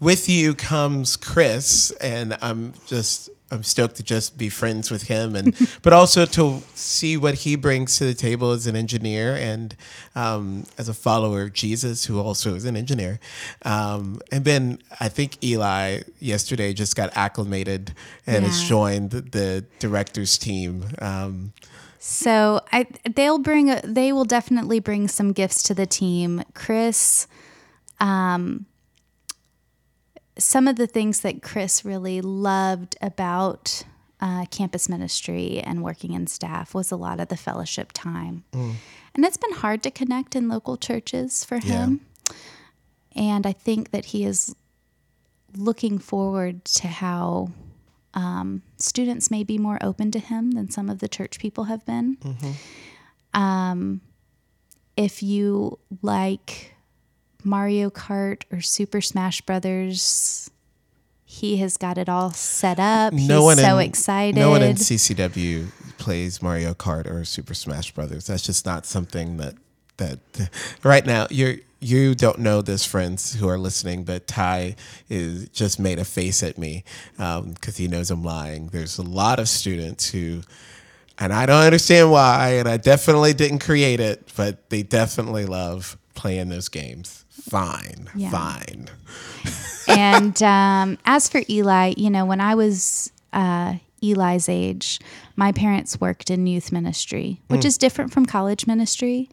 with 0.00 0.28
you 0.28 0.54
comes 0.54 1.16
Chris, 1.16 1.92
and 2.00 2.36
I'm 2.42 2.74
just 2.86 3.30
I'm 3.52 3.62
stoked 3.62 3.96
to 3.96 4.02
just 4.02 4.38
be 4.38 4.48
friends 4.48 4.90
with 4.90 5.04
him, 5.04 5.36
and 5.36 5.54
but 5.82 5.92
also 5.92 6.24
to 6.24 6.62
see 6.74 7.16
what 7.16 7.34
he 7.34 7.54
brings 7.54 7.98
to 7.98 8.04
the 8.04 8.14
table 8.14 8.50
as 8.50 8.66
an 8.66 8.74
engineer 8.74 9.34
and 9.36 9.76
um, 10.14 10.64
as 10.78 10.88
a 10.88 10.94
follower 10.94 11.42
of 11.42 11.52
Jesus, 11.52 12.06
who 12.06 12.18
also 12.18 12.54
is 12.54 12.64
an 12.64 12.76
engineer. 12.76 13.20
Um, 13.64 14.20
and 14.32 14.44
then 14.44 14.78
I 15.00 15.08
think 15.08 15.42
Eli 15.44 16.00
yesterday 16.18 16.72
just 16.72 16.96
got 16.96 17.14
acclimated 17.16 17.94
and 18.26 18.42
yeah. 18.42 18.48
has 18.48 18.62
joined 18.64 19.10
the, 19.10 19.20
the 19.20 19.64
director's 19.78 20.38
team. 20.38 20.86
Um, 20.98 21.52
so 21.98 22.62
I 22.72 22.86
they'll 23.14 23.38
bring 23.38 23.70
a, 23.70 23.80
they 23.84 24.12
will 24.12 24.24
definitely 24.24 24.80
bring 24.80 25.06
some 25.08 25.32
gifts 25.32 25.62
to 25.64 25.74
the 25.74 25.86
team. 25.86 26.42
Chris 26.54 27.28
um 28.00 28.66
some 30.38 30.66
of 30.66 30.76
the 30.76 30.86
things 30.86 31.20
that 31.20 31.42
Chris 31.42 31.84
really 31.84 32.20
loved 32.20 32.96
about 33.00 33.84
uh, 34.20 34.46
campus 34.46 34.88
ministry 34.88 35.58
and 35.60 35.82
working 35.82 36.12
in 36.12 36.26
staff 36.26 36.74
was 36.74 36.90
a 36.90 36.96
lot 36.96 37.20
of 37.20 37.28
the 37.28 37.36
fellowship 37.36 37.90
time. 37.92 38.44
Mm. 38.52 38.74
And 39.14 39.24
it's 39.24 39.36
been 39.36 39.52
hard 39.52 39.82
to 39.82 39.90
connect 39.90 40.34
in 40.36 40.48
local 40.48 40.76
churches 40.76 41.44
for 41.44 41.58
him. 41.58 42.00
Yeah. 42.28 42.34
And 43.14 43.46
I 43.46 43.52
think 43.52 43.90
that 43.90 44.06
he 44.06 44.24
is 44.24 44.54
looking 45.54 45.98
forward 45.98 46.64
to 46.64 46.88
how 46.88 47.50
um, 48.14 48.62
students 48.78 49.30
may 49.30 49.44
be 49.44 49.58
more 49.58 49.78
open 49.82 50.10
to 50.12 50.18
him 50.18 50.52
than 50.52 50.70
some 50.70 50.88
of 50.88 51.00
the 51.00 51.08
church 51.08 51.38
people 51.38 51.64
have 51.64 51.84
been. 51.84 52.16
Mm-hmm. 52.16 53.38
Um, 53.40 54.00
if 54.96 55.22
you 55.22 55.78
like 56.00 56.71
Mario 57.44 57.90
Kart 57.90 58.42
or 58.52 58.60
Super 58.60 59.00
Smash 59.00 59.40
Brothers, 59.42 60.50
he 61.24 61.56
has 61.58 61.76
got 61.76 61.98
it 61.98 62.08
all 62.08 62.30
set 62.32 62.78
up. 62.78 63.12
No 63.12 63.18
He's 63.18 63.44
one 63.44 63.56
so 63.56 63.78
in, 63.78 63.88
excited. 63.88 64.38
No 64.38 64.50
one 64.50 64.62
in 64.62 64.76
CCW 64.76 65.68
plays 65.98 66.42
Mario 66.42 66.74
Kart 66.74 67.10
or 67.10 67.24
Super 67.24 67.54
Smash 67.54 67.92
Brothers. 67.92 68.26
That's 68.26 68.42
just 68.42 68.66
not 68.66 68.86
something 68.86 69.38
that 69.38 69.54
that 69.98 70.18
right 70.82 71.06
now 71.06 71.26
you're 71.30 71.56
you 71.82 72.14
don't 72.14 72.38
know 72.38 72.62
this, 72.62 72.86
friends 72.86 73.34
who 73.34 73.48
are 73.48 73.58
listening, 73.58 74.04
but 74.04 74.28
Ty 74.28 74.76
is 75.08 75.48
just 75.48 75.80
made 75.80 75.98
a 75.98 76.04
face 76.04 76.42
at 76.42 76.56
me 76.56 76.84
because 77.16 77.38
um, 77.40 77.74
he 77.74 77.88
knows 77.88 78.10
I'm 78.10 78.22
lying. 78.22 78.68
There's 78.68 78.98
a 78.98 79.02
lot 79.02 79.40
of 79.40 79.48
students 79.48 80.08
who, 80.08 80.42
and 81.18 81.32
I 81.32 81.44
don't 81.44 81.64
understand 81.64 82.12
why, 82.12 82.50
and 82.50 82.68
I 82.68 82.76
definitely 82.76 83.34
didn't 83.34 83.58
create 83.58 83.98
it, 83.98 84.30
but 84.36 84.70
they 84.70 84.84
definitely 84.84 85.44
love 85.44 85.98
playing 86.14 86.50
those 86.50 86.68
games. 86.68 87.21
Fine, 87.48 88.08
yeah. 88.14 88.30
fine. 88.30 88.88
and 89.88 90.42
um, 90.42 90.98
as 91.04 91.28
for 91.28 91.42
Eli, 91.48 91.94
you 91.96 92.10
know, 92.10 92.24
when 92.24 92.40
I 92.40 92.54
was 92.54 93.12
uh, 93.32 93.74
Eli's 94.02 94.48
age, 94.48 95.00
my 95.36 95.52
parents 95.52 96.00
worked 96.00 96.30
in 96.30 96.46
youth 96.46 96.72
ministry, 96.72 97.40
which 97.48 97.62
mm. 97.62 97.66
is 97.66 97.78
different 97.78 98.12
from 98.12 98.26
college 98.26 98.66
ministry. 98.66 99.28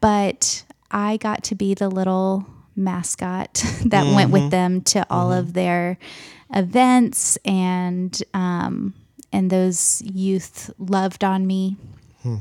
But 0.00 0.64
I 0.90 1.16
got 1.16 1.44
to 1.44 1.54
be 1.54 1.74
the 1.74 1.88
little 1.88 2.46
mascot 2.76 3.54
that 3.86 4.04
mm-hmm. 4.04 4.14
went 4.14 4.30
with 4.30 4.42
mm-hmm. 4.42 4.50
them 4.50 4.80
to 4.82 5.06
all 5.10 5.30
mm-hmm. 5.30 5.38
of 5.38 5.52
their 5.54 5.98
events 6.54 7.36
and 7.44 8.22
um, 8.32 8.94
and 9.32 9.50
those 9.50 10.02
youth 10.02 10.70
loved 10.78 11.24
on 11.24 11.46
me. 11.46 11.76
Hmm. 12.22 12.36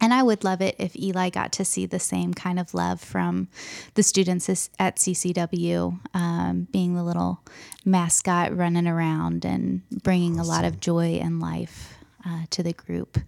And 0.00 0.14
I 0.14 0.22
would 0.22 0.44
love 0.44 0.60
it 0.60 0.76
if 0.78 0.96
Eli 0.96 1.30
got 1.30 1.52
to 1.52 1.64
see 1.64 1.84
the 1.84 1.98
same 1.98 2.32
kind 2.32 2.60
of 2.60 2.72
love 2.72 3.00
from 3.00 3.48
the 3.94 4.02
students 4.02 4.70
at 4.78 4.96
CCW, 4.96 5.98
um, 6.14 6.68
being 6.70 6.94
the 6.94 7.02
little 7.02 7.40
mascot 7.84 8.56
running 8.56 8.86
around 8.86 9.44
and 9.44 9.82
bringing 9.90 10.38
awesome. 10.38 10.44
a 10.44 10.54
lot 10.54 10.64
of 10.64 10.78
joy 10.78 11.18
and 11.20 11.40
life 11.40 11.94
uh, 12.24 12.42
to 12.50 12.62
the 12.62 12.72
group. 12.72 13.18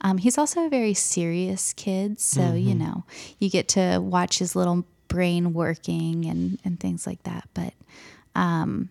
Um, 0.00 0.18
he's 0.18 0.38
also 0.38 0.66
a 0.66 0.68
very 0.68 0.94
serious 0.94 1.72
kid, 1.72 2.20
so 2.20 2.40
mm-hmm. 2.40 2.56
you 2.56 2.74
know 2.74 3.04
you 3.38 3.48
get 3.48 3.68
to 3.68 3.98
watch 4.00 4.38
his 4.38 4.56
little 4.56 4.84
brain 5.08 5.52
working 5.52 6.26
and 6.26 6.58
and 6.64 6.78
things 6.80 7.06
like 7.06 7.22
that. 7.22 7.48
But 7.54 7.72
um, 8.34 8.90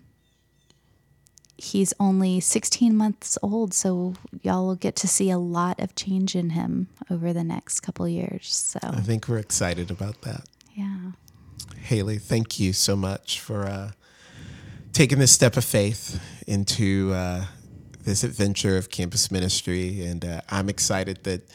he's 1.58 1.94
only 2.00 2.40
16 2.40 2.96
months 2.96 3.38
old, 3.42 3.74
so 3.74 4.14
y'all 4.42 4.66
will 4.66 4.76
get 4.76 4.96
to 4.98 5.08
see 5.08 5.30
a 5.30 5.38
lot 5.38 5.80
of 5.80 5.96
change 5.96 6.36
in 6.36 6.52
him 6.52 6.88
over 7.10 7.34
the 7.34 7.44
next 7.44 7.82
couple 7.82 8.08
years. 8.08 8.54
So 8.54 8.80
I 8.84 9.02
think 9.02 9.28
we're 9.28 9.38
excited 9.38 9.92
about 9.92 10.22
that. 10.22 10.46
Yeah. 10.74 11.12
Haley, 11.84 12.18
thank 12.18 12.60
you 12.60 12.74
so 12.74 12.96
much 12.96 13.40
for 13.40 13.66
uh, 13.66 13.92
taking 14.92 15.20
this 15.20 15.32
step 15.32 15.56
of 15.58 15.64
faith 15.64 16.22
into 16.48 17.14
uh, 17.14 17.46
this 18.04 18.24
adventure 18.24 18.78
of 18.78 18.90
campus 18.90 19.32
ministry. 19.32 20.04
And 20.06 20.26
uh, 20.26 20.42
I'm 20.50 20.70
excited 20.70 21.24
that 21.24 21.50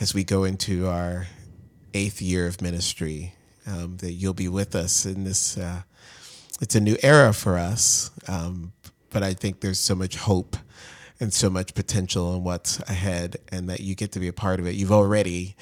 as 0.00 0.14
we 0.14 0.24
go 0.24 0.44
into 0.44 0.86
our 0.88 1.26
eighth 1.94 2.20
year 2.20 2.46
of 2.46 2.60
ministry, 2.60 3.34
um, 3.66 3.96
that 3.98 4.12
you'll 4.12 4.34
be 4.34 4.48
with 4.48 4.74
us 4.74 5.04
in 5.06 5.24
this 5.24 5.56
uh, 5.58 5.82
it's 6.60 6.74
a 6.74 6.80
new 6.80 6.96
era 7.02 7.32
for 7.32 7.56
us, 7.56 8.10
um, 8.26 8.72
but 9.10 9.22
I 9.22 9.34
think 9.34 9.60
there's 9.60 9.78
so 9.80 9.94
much 9.94 10.16
hope 10.16 10.56
and 11.20 11.32
so 11.32 11.50
much 11.50 11.74
potential 11.74 12.34
in 12.36 12.44
what's 12.44 12.78
ahead, 12.88 13.36
and 13.50 13.68
that 13.68 13.80
you 13.80 13.94
get 13.94 14.12
to 14.12 14.20
be 14.20 14.28
a 14.28 14.32
part 14.32 14.60
of 14.60 14.66
it. 14.66 14.74
You've 14.74 14.92
already 14.92 15.56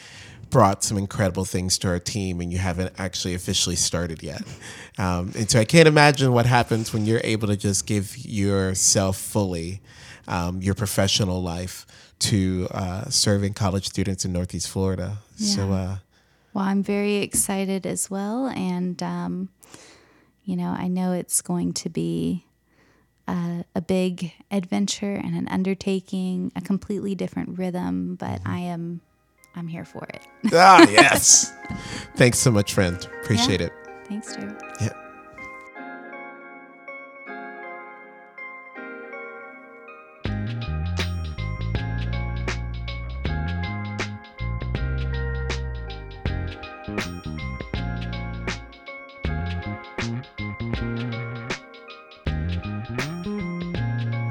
brought 0.50 0.84
some 0.84 0.96
incredible 0.96 1.44
things 1.44 1.78
to 1.78 1.88
our 1.88 1.98
team, 1.98 2.40
and 2.40 2.52
you 2.52 2.58
haven't 2.58 2.92
actually 2.98 3.34
officially 3.34 3.76
started 3.76 4.22
yet. 4.22 4.42
Um, 4.98 5.32
and 5.36 5.50
so 5.50 5.58
I 5.58 5.64
can't 5.64 5.88
imagine 5.88 6.32
what 6.32 6.46
happens 6.46 6.92
when 6.92 7.06
you're 7.06 7.22
able 7.24 7.48
to 7.48 7.56
just 7.56 7.86
give 7.86 8.16
yourself 8.18 9.16
fully 9.16 9.80
um, 10.28 10.60
your 10.60 10.74
professional 10.74 11.42
life 11.42 11.86
to 12.18 12.68
uh, 12.70 13.08
serving 13.08 13.54
college 13.54 13.86
students 13.86 14.24
in 14.24 14.32
Northeast 14.32 14.68
Florida. 14.68 15.18
Yeah. 15.36 15.54
So, 15.54 15.72
uh, 15.72 15.96
well, 16.54 16.64
I'm 16.64 16.82
very 16.82 17.16
excited 17.16 17.86
as 17.86 18.10
well, 18.10 18.46
and 18.46 19.02
um, 19.02 19.48
you 20.44 20.56
know, 20.56 20.68
I 20.68 20.88
know 20.88 21.12
it's 21.12 21.40
going 21.42 21.72
to 21.74 21.88
be. 21.88 22.44
A, 23.28 23.64
a, 23.74 23.80
big 23.80 24.32
adventure 24.52 25.14
and 25.14 25.34
an 25.34 25.48
undertaking, 25.48 26.52
a 26.54 26.60
completely 26.60 27.14
different 27.14 27.58
rhythm, 27.58 28.14
but 28.14 28.40
mm-hmm. 28.40 28.48
I 28.48 28.58
am 28.58 29.00
I'm 29.56 29.66
here 29.66 29.84
for 29.84 30.04
it. 30.04 30.22
ah, 30.52 30.86
yes. 30.90 31.52
Thanks 32.14 32.38
so 32.38 32.50
much, 32.50 32.74
friend. 32.74 32.96
Appreciate 33.22 33.60
yeah. 33.60 33.66
it. 33.66 33.72
Thanks, 34.06 34.36
Drew. 34.36 34.54
Yeah. 34.80 34.92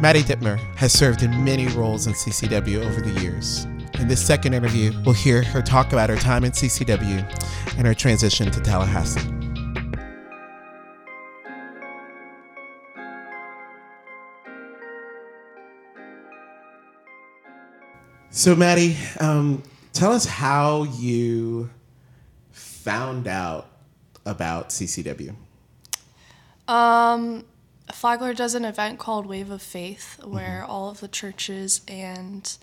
Maddy 0.05 0.21
Dittmer 0.21 0.59
has 0.75 0.93
served 0.93 1.23
in 1.23 1.43
many 1.43 1.67
roles 1.69 2.05
in 2.05 2.13
CCW 2.13 2.85
over 2.85 3.01
the 3.01 3.19
years. 3.21 3.63
In 3.97 4.07
this 4.07 4.23
second 4.23 4.53
interview, 4.53 4.93
we'll 5.03 5.15
hear 5.15 5.41
her 5.41 5.63
talk 5.63 5.93
about 5.93 6.11
her 6.11 6.15
time 6.15 6.43
in 6.43 6.51
CCW 6.51 7.25
and 7.75 7.87
her 7.87 7.95
transition 7.95 8.51
to 8.51 8.61
Tallahassee. 8.61 9.19
So, 18.29 18.55
Maddy, 18.55 18.97
um, 19.19 19.63
tell 19.91 20.11
us 20.11 20.27
how 20.27 20.83
you 20.83 21.71
found 22.51 23.27
out 23.27 23.69
about 24.23 24.69
CCW. 24.69 25.33
Um, 26.67 27.43
Flagler 27.93 28.33
does 28.33 28.55
an 28.55 28.65
event 28.65 28.99
called 28.99 29.25
Wave 29.25 29.51
of 29.51 29.61
Faith 29.61 30.19
where 30.23 30.61
mm-hmm. 30.61 30.71
all 30.71 30.89
of 30.89 30.99
the 30.99 31.07
churches 31.07 31.81
and 31.87 32.57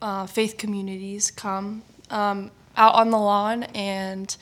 uh, 0.00 0.26
faith 0.26 0.56
communities 0.58 1.30
come 1.30 1.82
um, 2.10 2.50
out 2.76 2.94
on 2.94 3.10
the 3.10 3.18
lawn 3.18 3.64
and 3.74 4.36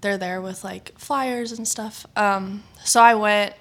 they're 0.00 0.18
there 0.18 0.40
with 0.40 0.64
like 0.64 0.98
flyers 0.98 1.52
and 1.52 1.66
stuff. 1.66 2.06
Um, 2.16 2.62
so 2.84 3.00
I 3.00 3.14
went, 3.14 3.54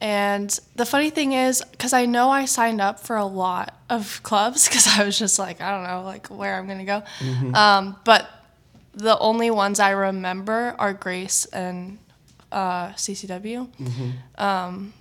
and 0.00 0.58
the 0.76 0.86
funny 0.86 1.10
thing 1.10 1.32
is, 1.32 1.62
because 1.70 1.92
I 1.92 2.06
know 2.06 2.30
I 2.30 2.44
signed 2.44 2.80
up 2.80 3.00
for 3.00 3.16
a 3.16 3.24
lot 3.24 3.76
of 3.88 4.20
clubs 4.24 4.68
because 4.68 4.88
I 4.88 5.04
was 5.04 5.18
just 5.18 5.38
like, 5.38 5.60
I 5.60 5.70
don't 5.70 5.84
know, 5.84 6.02
like 6.02 6.28
where 6.28 6.56
I'm 6.56 6.66
gonna 6.66 6.84
go. 6.84 7.02
Mm-hmm. 7.20 7.54
Um, 7.54 7.96
but 8.04 8.28
the 8.94 9.18
only 9.18 9.50
ones 9.50 9.80
I 9.80 9.90
remember 9.90 10.74
are 10.78 10.92
Grace 10.92 11.46
and 11.46 11.98
uh, 12.52 12.92
CCW. 12.92 13.68
Mm-hmm. 13.68 14.42
Um, 14.42 14.92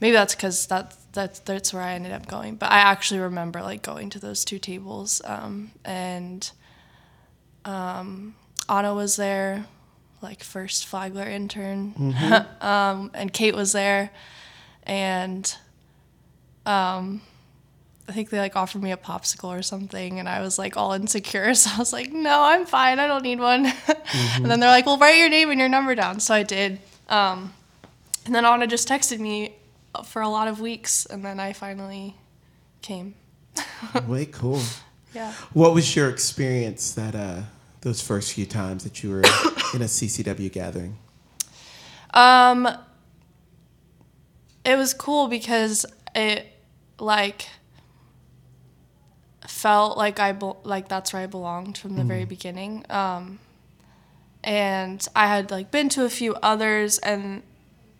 maybe 0.00 0.12
that's 0.12 0.34
because 0.34 0.66
that's 0.66 0.96
that's 1.12 1.38
that's 1.40 1.72
where 1.72 1.82
I 1.82 1.94
ended 1.94 2.12
up 2.12 2.26
going. 2.26 2.56
But 2.56 2.70
I 2.70 2.78
actually 2.78 3.20
remember 3.20 3.62
like 3.62 3.82
going 3.82 4.10
to 4.10 4.18
those 4.18 4.44
two 4.44 4.58
tables, 4.58 5.22
um, 5.24 5.70
and 5.84 6.50
um, 7.64 8.34
Anna 8.68 8.94
was 8.94 9.16
there, 9.16 9.66
like 10.20 10.42
first 10.42 10.86
Flagler 10.86 11.28
intern, 11.28 11.94
mm-hmm. 11.98 12.64
um, 12.66 13.10
and 13.14 13.32
Kate 13.32 13.54
was 13.54 13.72
there, 13.72 14.10
and 14.82 15.56
um, 16.66 17.22
I 18.08 18.12
think 18.12 18.30
they 18.30 18.38
like 18.38 18.54
offered 18.54 18.82
me 18.82 18.92
a 18.92 18.96
popsicle 18.96 19.48
or 19.48 19.62
something, 19.62 20.18
and 20.18 20.28
I 20.28 20.40
was 20.40 20.58
like 20.58 20.76
all 20.76 20.92
insecure. 20.92 21.54
So 21.54 21.70
I 21.74 21.78
was 21.78 21.92
like, 21.92 22.12
"No, 22.12 22.42
I'm 22.42 22.66
fine. 22.66 22.98
I 22.98 23.06
don't 23.06 23.22
need 23.22 23.40
one." 23.40 23.66
mm-hmm. 23.66 24.42
And 24.42 24.50
then 24.50 24.60
they're 24.60 24.70
like, 24.70 24.86
"Well, 24.86 24.98
write 24.98 25.18
your 25.18 25.28
name 25.28 25.50
and 25.50 25.58
your 25.58 25.68
number 25.68 25.94
down." 25.94 26.20
So 26.20 26.34
I 26.34 26.42
did. 26.42 26.78
Um, 27.08 27.52
and 28.24 28.34
then 28.34 28.44
Anna 28.44 28.66
just 28.66 28.88
texted 28.88 29.20
me 29.20 29.54
for 30.04 30.22
a 30.22 30.28
lot 30.28 30.48
of 30.48 30.60
weeks, 30.60 31.06
and 31.06 31.24
then 31.24 31.40
I 31.40 31.52
finally 31.52 32.16
came. 32.82 33.14
Way 34.06 34.26
cool. 34.26 34.60
Yeah. 35.14 35.32
What 35.52 35.74
was 35.74 35.96
your 35.96 36.10
experience 36.10 36.92
that 36.92 37.14
uh, 37.14 37.42
those 37.80 38.00
first 38.02 38.32
few 38.32 38.46
times 38.46 38.84
that 38.84 39.02
you 39.02 39.10
were 39.10 39.20
in 39.74 39.82
a 39.82 39.86
CCW 39.86 40.52
gathering? 40.52 40.98
Um, 42.12 42.68
it 44.64 44.76
was 44.76 44.92
cool 44.92 45.28
because 45.28 45.86
it 46.14 46.46
like 46.98 47.48
felt 49.56 49.96
like 49.96 50.20
I 50.20 50.32
be- 50.32 50.52
like 50.64 50.88
that's 50.88 51.14
where 51.14 51.22
I 51.22 51.26
belonged 51.26 51.78
from 51.78 51.96
the 51.96 52.02
mm 52.02 52.08
very 52.08 52.26
beginning. 52.26 52.84
Um, 52.90 53.38
and 54.44 55.04
I 55.16 55.26
had 55.28 55.50
like 55.50 55.70
been 55.70 55.88
to 55.90 56.04
a 56.04 56.10
few 56.10 56.34
others 56.42 56.98
and 56.98 57.42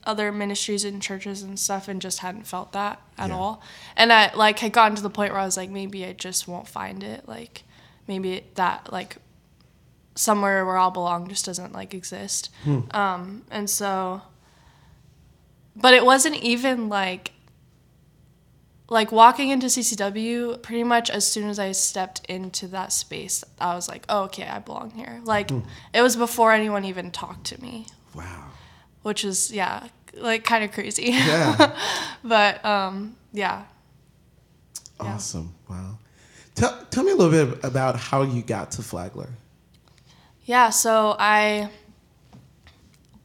other 0.05 0.31
ministries 0.31 0.85
and 0.85 1.03
churches 1.03 1.43
and 1.43 1.59
stuff 1.59 1.89
and 1.89 2.01
just 2.01 2.19
hadn't 2.21 2.47
felt 2.47 2.73
that 2.73 3.01
at 3.17 3.31
yeah. 3.31 3.37
all. 3.37 3.63
And 3.97 4.13
I 4.13 4.33
like 4.35 4.59
had 4.59 4.73
gotten 4.73 4.97
to 4.97 5.03
the 5.03 5.11
point 5.11 5.33
where 5.33 5.41
I 5.41 5.47
was 5.47 5.57
like, 5.57 5.71
maybe 5.71 6.05
I 6.05 6.13
just 6.13 6.47
won't 6.47 6.69
find 6.69 7.03
it. 7.03 7.27
Like 7.27 7.65
maybe 8.07 8.45
that 8.57 8.93
like 8.93 9.17
somewhere 10.15 10.65
where 10.67 10.77
I'll 10.77 10.91
belong 10.91 11.27
just 11.29 11.47
doesn't 11.47 11.73
like 11.73 11.95
exist. 11.95 12.51
Hmm. 12.65 12.81
Um, 12.91 13.43
and 13.51 13.69
so, 13.69 14.21
but 15.75 15.95
it 15.95 16.05
wasn't 16.05 16.37
even 16.37 16.91
like 16.91 17.33
like 18.89 19.11
walking 19.13 19.51
into 19.51 19.67
CCW, 19.67 20.63
pretty 20.63 20.85
much 20.85 21.11
as 21.11 21.27
soon 21.27 21.49
as 21.49 21.59
I 21.59 21.73
stepped 21.73 22.25
into 22.29 22.69
that 22.69 22.93
space, 22.93 23.43
I 23.61 23.75
was 23.75 23.89
like, 23.89 24.05
oh, 24.09 24.25
okay, 24.25 24.47
I 24.47 24.59
belong 24.61 24.91
here. 24.91 25.21
Like, 25.25 25.51
hmm. 25.51 25.61
it 25.93 26.03
was 26.03 26.17
before 26.17 26.53
anyone 26.53 26.85
even 26.85 27.11
talked 27.11 27.45
to 27.47 27.61
me. 27.61 27.87
Wow 28.15 28.47
which 29.07 29.25
is 29.25 29.53
yeah, 29.53 29.87
like 30.17 30.43
kind 30.43 30.65
of 30.65 30.73
crazy. 30.73 31.13
Yeah. 31.13 31.79
but 32.25 32.65
um, 32.65 33.15
yeah. 33.33 33.63
Awesome! 34.99 35.55
Yeah. 35.71 35.77
Wow. 35.77 35.99
Tell 36.57 36.85
tell 36.91 37.05
me 37.05 37.13
a 37.13 37.15
little 37.15 37.47
bit 37.47 37.65
about 37.65 37.95
how 37.95 38.23
you 38.23 38.43
got 38.43 38.73
to 38.73 38.83
Flagler. 38.83 39.29
Yeah. 40.45 40.71
So 40.71 41.15
I. 41.21 41.71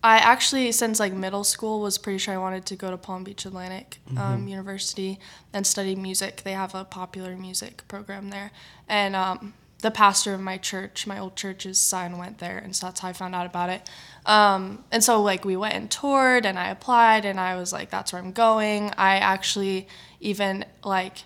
I 0.03 0.17
actually, 0.17 0.71
since 0.71 0.99
like 0.99 1.13
middle 1.13 1.43
school, 1.43 1.79
was 1.79 1.97
pretty 1.97 2.17
sure 2.17 2.33
I 2.33 2.37
wanted 2.37 2.65
to 2.67 2.75
go 2.75 2.89
to 2.89 2.97
Palm 2.97 3.23
Beach 3.23 3.45
Atlantic 3.45 3.99
um, 4.11 4.17
mm-hmm. 4.17 4.47
University 4.47 5.19
and 5.53 5.65
study 5.65 5.95
music. 5.95 6.41
They 6.43 6.53
have 6.53 6.73
a 6.73 6.83
popular 6.83 7.35
music 7.35 7.87
program 7.87 8.29
there, 8.29 8.51
and 8.89 9.15
um, 9.15 9.53
the 9.81 9.91
pastor 9.91 10.33
of 10.33 10.41
my 10.41 10.57
church, 10.57 11.05
my 11.05 11.19
old 11.19 11.35
church's 11.35 11.77
son, 11.79 12.17
went 12.17 12.39
there, 12.39 12.57
and 12.57 12.75
so 12.75 12.87
that's 12.87 13.01
how 13.01 13.09
I 13.09 13.13
found 13.13 13.35
out 13.35 13.45
about 13.45 13.69
it. 13.69 13.87
Um, 14.25 14.83
and 14.91 15.03
so 15.03 15.21
like 15.21 15.45
we 15.45 15.55
went 15.55 15.75
and 15.75 15.89
toured, 15.89 16.47
and 16.47 16.57
I 16.57 16.69
applied, 16.69 17.25
and 17.25 17.39
I 17.39 17.55
was 17.55 17.71
like, 17.71 17.91
that's 17.91 18.11
where 18.11 18.21
I'm 18.21 18.31
going. 18.31 18.91
I 18.97 19.17
actually 19.17 19.87
even 20.19 20.65
like 20.83 21.25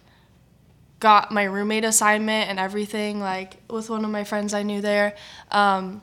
got 0.99 1.31
my 1.31 1.43
roommate 1.43 1.85
assignment 1.85 2.49
and 2.49 2.59
everything 2.59 3.19
like 3.19 3.57
with 3.69 3.89
one 3.89 4.03
of 4.03 4.11
my 4.11 4.25
friends 4.25 4.53
I 4.53 4.63
knew 4.63 4.81
there, 4.81 5.15
um, 5.51 6.01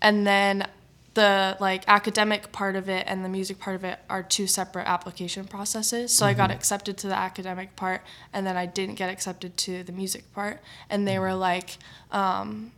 and 0.00 0.24
then 0.24 0.68
the 1.14 1.56
like 1.60 1.84
academic 1.88 2.52
part 2.52 2.74
of 2.74 2.88
it 2.88 3.04
and 3.06 3.24
the 3.24 3.28
music 3.28 3.58
part 3.58 3.76
of 3.76 3.84
it 3.84 3.98
are 4.08 4.22
two 4.22 4.46
separate 4.46 4.88
application 4.88 5.44
processes. 5.44 6.14
So 6.14 6.24
mm-hmm. 6.24 6.30
I 6.30 6.34
got 6.34 6.50
mm-hmm. 6.50 6.58
accepted 6.58 6.96
to 6.98 7.06
the 7.08 7.16
academic 7.16 7.76
part, 7.76 8.02
and 8.32 8.46
then 8.46 8.56
I 8.56 8.66
didn't 8.66 8.94
get 8.94 9.10
accepted 9.10 9.56
to 9.58 9.82
the 9.82 9.92
music 9.92 10.32
part. 10.32 10.60
And 10.88 11.06
they 11.06 11.18
were 11.18 11.34
like, 11.34 11.76
um, 12.10 12.72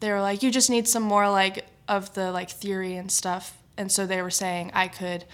they 0.00 0.10
were 0.10 0.20
like, 0.20 0.42
you 0.42 0.50
just 0.50 0.68
need 0.68 0.86
some 0.86 1.02
more 1.02 1.30
like 1.30 1.66
of 1.88 2.14
the 2.14 2.30
like 2.30 2.50
theory 2.50 2.96
and 2.96 3.10
stuff. 3.10 3.56
And 3.76 3.90
so 3.90 4.06
they 4.06 4.20
were 4.20 4.30
saying 4.30 4.70
I 4.74 4.88
could 4.88 5.24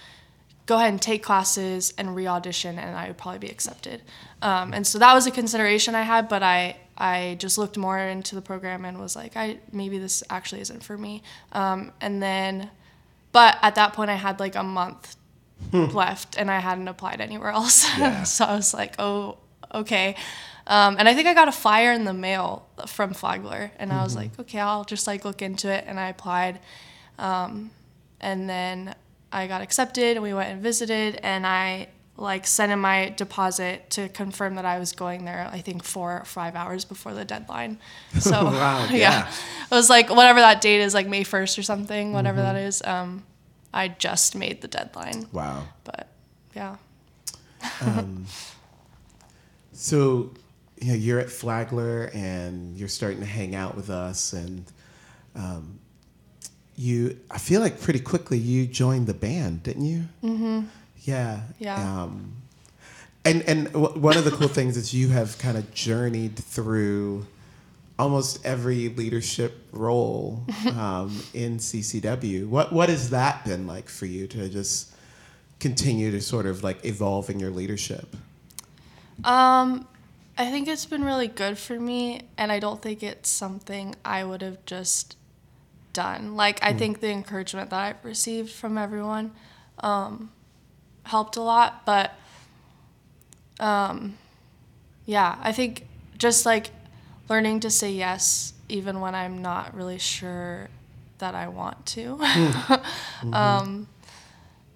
go 0.65 0.75
ahead 0.75 0.89
and 0.89 1.01
take 1.01 1.23
classes 1.23 1.93
and 1.97 2.15
re-audition, 2.15 2.77
and 2.77 2.95
I 2.95 3.07
would 3.07 3.17
probably 3.17 3.39
be 3.39 3.49
accepted. 3.49 4.01
Um, 4.41 4.71
and 4.73 4.85
so 4.85 4.99
that 4.99 5.13
was 5.13 5.25
a 5.25 5.31
consideration 5.31 5.95
I 5.95 6.03
had, 6.03 6.29
but 6.29 6.43
I 6.43 6.77
I 6.99 7.37
just 7.39 7.57
looked 7.57 7.77
more 7.77 7.97
into 7.97 8.35
the 8.35 8.41
program 8.41 8.85
and 8.85 8.99
was 8.99 9.15
like, 9.15 9.37
I 9.37 9.59
maybe 9.71 9.97
this 9.97 10.23
actually 10.29 10.61
isn't 10.61 10.83
for 10.83 10.97
me. 10.97 11.23
Um, 11.51 11.91
and 12.01 12.21
then, 12.21 12.69
but 13.31 13.57
at 13.61 13.75
that 13.75 13.93
point, 13.93 14.09
I 14.09 14.15
had 14.15 14.39
like 14.39 14.55
a 14.55 14.63
month 14.63 15.15
hmm. 15.71 15.85
left, 15.85 16.37
and 16.37 16.51
I 16.51 16.59
hadn't 16.59 16.87
applied 16.87 17.21
anywhere 17.21 17.49
else. 17.59 17.85
Yeah. 17.97 18.23
so 18.35 18.45
I 18.45 18.55
was 18.55 18.73
like, 18.73 18.95
oh, 18.99 19.37
okay. 19.73 20.15
Um, 20.67 20.97
and 20.99 21.09
I 21.09 21.15
think 21.15 21.27
I 21.27 21.33
got 21.33 21.47
a 21.47 21.51
flyer 21.51 21.91
in 21.93 22.03
the 22.03 22.13
mail 22.13 22.67
from 22.85 23.13
Flagler, 23.13 23.71
and 23.79 23.89
mm-hmm. 23.89 23.99
I 23.99 24.03
was 24.03 24.13
mm-hmm. 24.13 24.21
like, 24.21 24.39
okay, 24.41 24.59
I'll 24.59 24.83
just 24.83 25.07
like 25.07 25.25
look 25.25 25.41
into 25.41 25.71
it, 25.71 25.85
and 25.87 25.99
I 25.99 26.09
applied. 26.09 26.59
Um, 27.17 27.71
and 28.21 28.49
then 28.49 28.95
I 29.31 29.47
got 29.47 29.61
accepted 29.61 30.17
and 30.17 30.23
we 30.23 30.33
went 30.33 30.49
and 30.49 30.61
visited 30.61 31.19
and 31.21 31.45
I 31.45 31.89
like 32.19 32.45
sent 32.45 32.71
in 32.71 32.79
my 32.79 33.09
deposit 33.15 33.89
to 33.91 34.09
confirm 34.09 34.55
that 34.55 34.65
I 34.65 34.77
was 34.77 34.91
going 34.91 35.25
there. 35.25 35.49
I 35.51 35.61
think 35.61 35.83
four 35.83 36.19
or 36.19 36.25
five 36.25 36.55
hours 36.55 36.83
before 36.85 37.13
the 37.13 37.23
deadline. 37.25 37.79
So 38.19 38.43
Wow, 38.45 38.87
yeah. 38.91 38.97
yeah. 38.97 39.31
it 39.71 39.75
was 39.75 39.89
like 39.89 40.09
whatever 40.09 40.39
that 40.41 40.61
date 40.61 40.81
is, 40.81 40.93
like 40.93 41.07
May 41.07 41.23
first 41.23 41.57
or 41.57 41.63
something, 41.63 42.11
whatever 42.13 42.41
that 42.41 42.55
is. 42.57 42.81
Um, 42.83 43.23
I 43.73 43.87
just 43.87 44.35
made 44.35 44.61
the 44.61 44.67
deadline, 44.67 45.27
Wow. 45.31 45.63
but 45.83 46.07
yeah. 46.55 46.75
So, 49.73 50.31
you 50.81 50.89
know, 50.89 50.93
you're 50.95 51.19
at 51.19 51.29
Flagler 51.29 52.09
and 52.13 52.75
you're 52.75 52.87
starting 52.89 53.19
to 53.19 53.25
hang 53.25 53.55
out 53.55 53.75
with 53.75 53.89
us, 53.89 54.33
and 54.33 54.65
um, 55.35 55.79
you, 56.75 57.17
I 57.31 57.37
feel 57.37 57.61
like 57.61 57.79
pretty 57.79 57.99
quickly 57.99 58.37
you 58.37 58.65
joined 58.65 59.07
the 59.07 59.13
band, 59.13 59.63
didn't 59.63 59.85
you? 59.85 60.03
Mm-hmm. 60.23 60.61
Yeah. 61.03 61.41
Yeah. 61.59 62.03
Um, 62.03 62.33
and 63.25 63.41
and 63.43 63.71
w- 63.73 63.99
one 63.99 64.17
of 64.17 64.25
the 64.25 64.31
cool 64.31 64.47
things 64.47 64.77
is 64.77 64.93
you 64.93 65.09
have 65.09 65.37
kind 65.37 65.57
of 65.57 65.73
journeyed 65.73 66.37
through 66.37 67.25
almost 67.97 68.45
every 68.45 68.89
leadership 68.89 69.67
role 69.71 70.45
um, 70.77 71.21
in 71.33 71.57
CCW. 71.57 72.47
What 72.47 72.71
what 72.71 72.89
has 72.89 73.09
that 73.09 73.45
been 73.45 73.67
like 73.67 73.89
for 73.89 74.05
you 74.05 74.27
to 74.27 74.49
just 74.49 74.93
continue 75.59 76.11
to 76.11 76.21
sort 76.21 76.45
of 76.45 76.63
like 76.63 76.83
evolve 76.85 77.29
in 77.29 77.39
your 77.39 77.51
leadership? 77.51 78.15
Um, 79.23 79.87
I 80.37 80.49
think 80.49 80.69
it's 80.69 80.85
been 80.85 81.03
really 81.03 81.27
good 81.27 81.57
for 81.57 81.77
me, 81.77 82.21
and 82.37 82.51
I 82.51 82.59
don't 82.59 82.81
think 82.81 83.03
it's 83.03 83.29
something 83.29 83.95
I 84.05 84.23
would 84.23 84.41
have 84.41 84.63
just 84.65 85.17
done. 85.91 86.37
Like, 86.37 86.59
I 86.63 86.71
think 86.71 87.01
the 87.01 87.09
encouragement 87.09 87.71
that 87.71 87.79
I've 87.79 88.05
received 88.05 88.49
from 88.49 88.77
everyone 88.77 89.31
um, 89.79 90.31
helped 91.09 91.35
a 91.37 91.41
lot, 91.41 91.85
but 91.85 92.11
um, 93.59 94.17
yeah, 95.05 95.37
I 95.41 95.51
think 95.51 95.87
just 96.17 96.45
like 96.45 96.69
learning 97.27 97.61
to 97.61 97.69
say 97.69 97.91
yes, 97.91 98.53
even 98.69 98.99
when 98.99 99.15
I'm 99.15 99.41
not 99.41 99.75
really 99.75 99.97
sure 99.97 100.69
that 101.17 101.35
I 101.35 101.47
want 101.47 101.85
to. 101.87 102.19
um, 103.33 103.87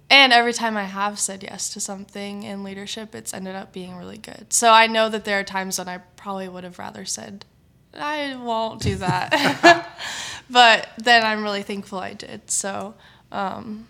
and 0.09 0.33
every 0.33 0.53
time 0.53 0.75
I 0.75 0.83
have 0.83 1.19
said 1.19 1.43
yes 1.43 1.71
to 1.73 1.79
something 1.79 2.43
in 2.43 2.63
leadership, 2.63 3.15
it's 3.15 3.33
ended 3.33 3.55
up 3.55 3.71
being 3.71 3.95
really 3.95 4.17
good. 4.17 4.51
So 4.51 4.71
I 4.71 4.87
know 4.87 5.09
that 5.09 5.25
there 5.25 5.39
are 5.39 5.43
times 5.43 5.77
when 5.77 5.87
I 5.87 5.99
probably 6.17 6.49
would 6.49 6.63
have 6.63 6.79
rather 6.79 7.05
said, 7.05 7.45
I 7.93 8.35
won't 8.35 8.81
do 8.81 8.95
that. 8.95 9.87
but 10.49 10.89
then 10.97 11.23
I'm 11.23 11.43
really 11.43 11.63
thankful 11.63 11.99
I 11.99 12.13
did. 12.13 12.49
So, 12.49 12.95
um, 13.31 13.87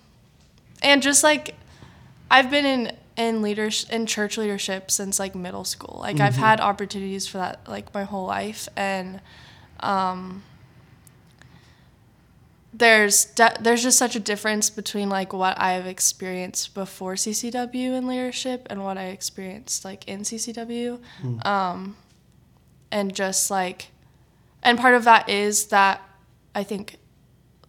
and 0.81 1.01
just 1.01 1.23
like 1.23 1.55
I've 2.33 2.49
been 2.49 2.65
in 2.65 2.91
in 3.15 3.43
leaders 3.43 3.85
in 3.91 4.07
church 4.07 4.39
leadership 4.39 4.89
since 4.89 5.19
like 5.19 5.35
middle 5.35 5.63
school. 5.63 5.99
Like 5.99 6.19
I've 6.19 6.35
had 6.35 6.59
opportunities 6.59 7.27
for 7.27 7.37
that 7.37 7.59
like 7.67 7.93
my 7.93 8.05
whole 8.05 8.25
life, 8.25 8.67
and 8.75 9.21
um, 9.81 10.41
there's 12.73 13.25
de- 13.25 13.55
there's 13.61 13.83
just 13.83 13.99
such 13.99 14.15
a 14.15 14.19
difference 14.19 14.71
between 14.71 15.09
like 15.09 15.31
what 15.31 15.61
I've 15.61 15.85
experienced 15.85 16.73
before 16.73 17.13
CCW 17.13 17.95
in 17.95 18.07
leadership 18.07 18.65
and 18.71 18.83
what 18.83 18.97
I 18.97 19.05
experienced 19.09 19.85
like 19.85 20.07
in 20.07 20.21
CCW, 20.21 20.99
um, 21.45 21.95
and 22.91 23.13
just 23.13 23.51
like, 23.51 23.89
and 24.63 24.79
part 24.79 24.95
of 24.95 25.03
that 25.03 25.29
is 25.29 25.67
that 25.67 26.01
I 26.55 26.63
think 26.63 26.97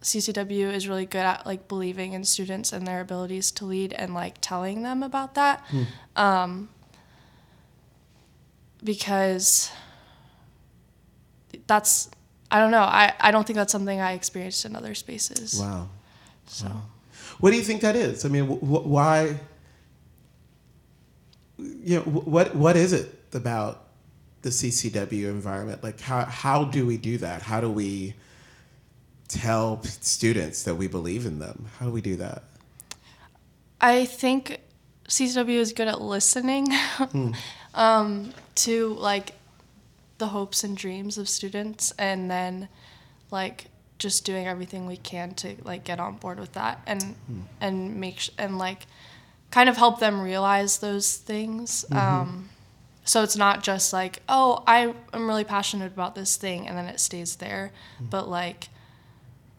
CCW 0.05 0.71
is 0.71 0.87
really 0.87 1.07
good 1.07 1.25
at 1.25 1.47
like 1.47 1.67
believing 1.67 2.13
in 2.13 2.23
students 2.23 2.71
and 2.71 2.85
their 2.85 3.01
abilities 3.01 3.51
to 3.53 3.65
lead 3.65 3.91
and 3.91 4.13
like 4.13 4.35
telling 4.39 4.83
them 4.83 5.01
about 5.01 5.33
that. 5.33 5.65
Um, 6.15 6.69
because 8.83 9.71
that's 11.65 12.09
I 12.51 12.59
don't 12.59 12.69
know. 12.69 12.81
I, 12.83 13.13
I 13.19 13.31
don't 13.31 13.45
think 13.47 13.57
that's 13.57 13.71
something 13.71 13.99
I 13.99 14.13
experienced 14.13 14.63
in 14.65 14.75
other 14.75 14.93
spaces. 14.93 15.59
Wow. 15.59 15.89
So, 16.45 16.67
what 17.39 17.49
do 17.49 17.57
you 17.57 17.63
think 17.63 17.81
that 17.81 17.95
is? 17.95 18.23
I 18.23 18.29
mean, 18.29 18.45
wh- 18.45 18.59
wh- 18.59 18.85
why? 18.85 19.39
You 21.57 21.95
know, 21.97 22.01
wh- 22.03 22.27
what 22.27 22.55
what 22.55 22.75
is 22.77 22.93
it 22.93 23.11
about 23.33 23.87
the 24.43 24.49
CCW 24.49 25.29
environment? 25.29 25.83
Like, 25.83 25.99
how 25.99 26.25
how 26.25 26.65
do 26.65 26.85
we 26.85 26.97
do 26.97 27.17
that? 27.17 27.41
How 27.41 27.59
do 27.59 27.71
we 27.71 28.13
tell 29.27 29.81
students 29.83 30.63
that 30.63 30.75
we 30.75 30.87
believe 30.87 31.25
in 31.25 31.39
them? 31.39 31.67
How 31.79 31.85
do 31.87 31.91
we 31.91 32.01
do 32.01 32.15
that? 32.17 32.43
I 33.81 34.05
think 34.05 34.61
CCW 35.07 35.57
is 35.57 35.73
good 35.73 35.87
at 35.87 36.01
listening 36.01 36.67
um, 37.73 38.33
to 38.55 38.93
like 38.93 39.33
the 40.17 40.27
hopes 40.27 40.63
and 40.63 40.77
dreams 40.77 41.17
of 41.17 41.27
students, 41.27 41.93
and 41.97 42.31
then 42.31 42.69
like 43.31 43.65
just 43.97 44.25
doing 44.25 44.47
everything 44.47 44.85
we 44.85 44.97
can 44.97 45.33
to 45.35 45.55
like 45.63 45.83
get 45.83 45.99
on 45.99 46.15
board 46.15 46.39
with 46.39 46.53
that 46.53 46.81
and 46.85 47.15
and 47.61 47.95
make 47.99 48.19
sh- 48.19 48.29
and 48.37 48.57
like 48.57 48.87
kind 49.51 49.69
of 49.69 49.77
help 49.77 49.99
them 49.99 50.21
realize 50.21 50.79
those 50.79 51.15
things. 51.15 51.85
Um, 51.91 52.49
so 53.03 53.23
it's 53.23 53.37
not 53.37 53.63
just 53.63 53.93
like 53.93 54.21
oh 54.27 54.63
I 54.65 54.93
am 55.13 55.27
really 55.27 55.43
passionate 55.43 55.93
about 55.93 56.15
this 56.15 56.37
thing 56.37 56.67
and 56.67 56.77
then 56.77 56.85
it 56.85 56.99
stays 56.99 57.35
there, 57.37 57.71
but 57.99 58.27
like 58.27 58.69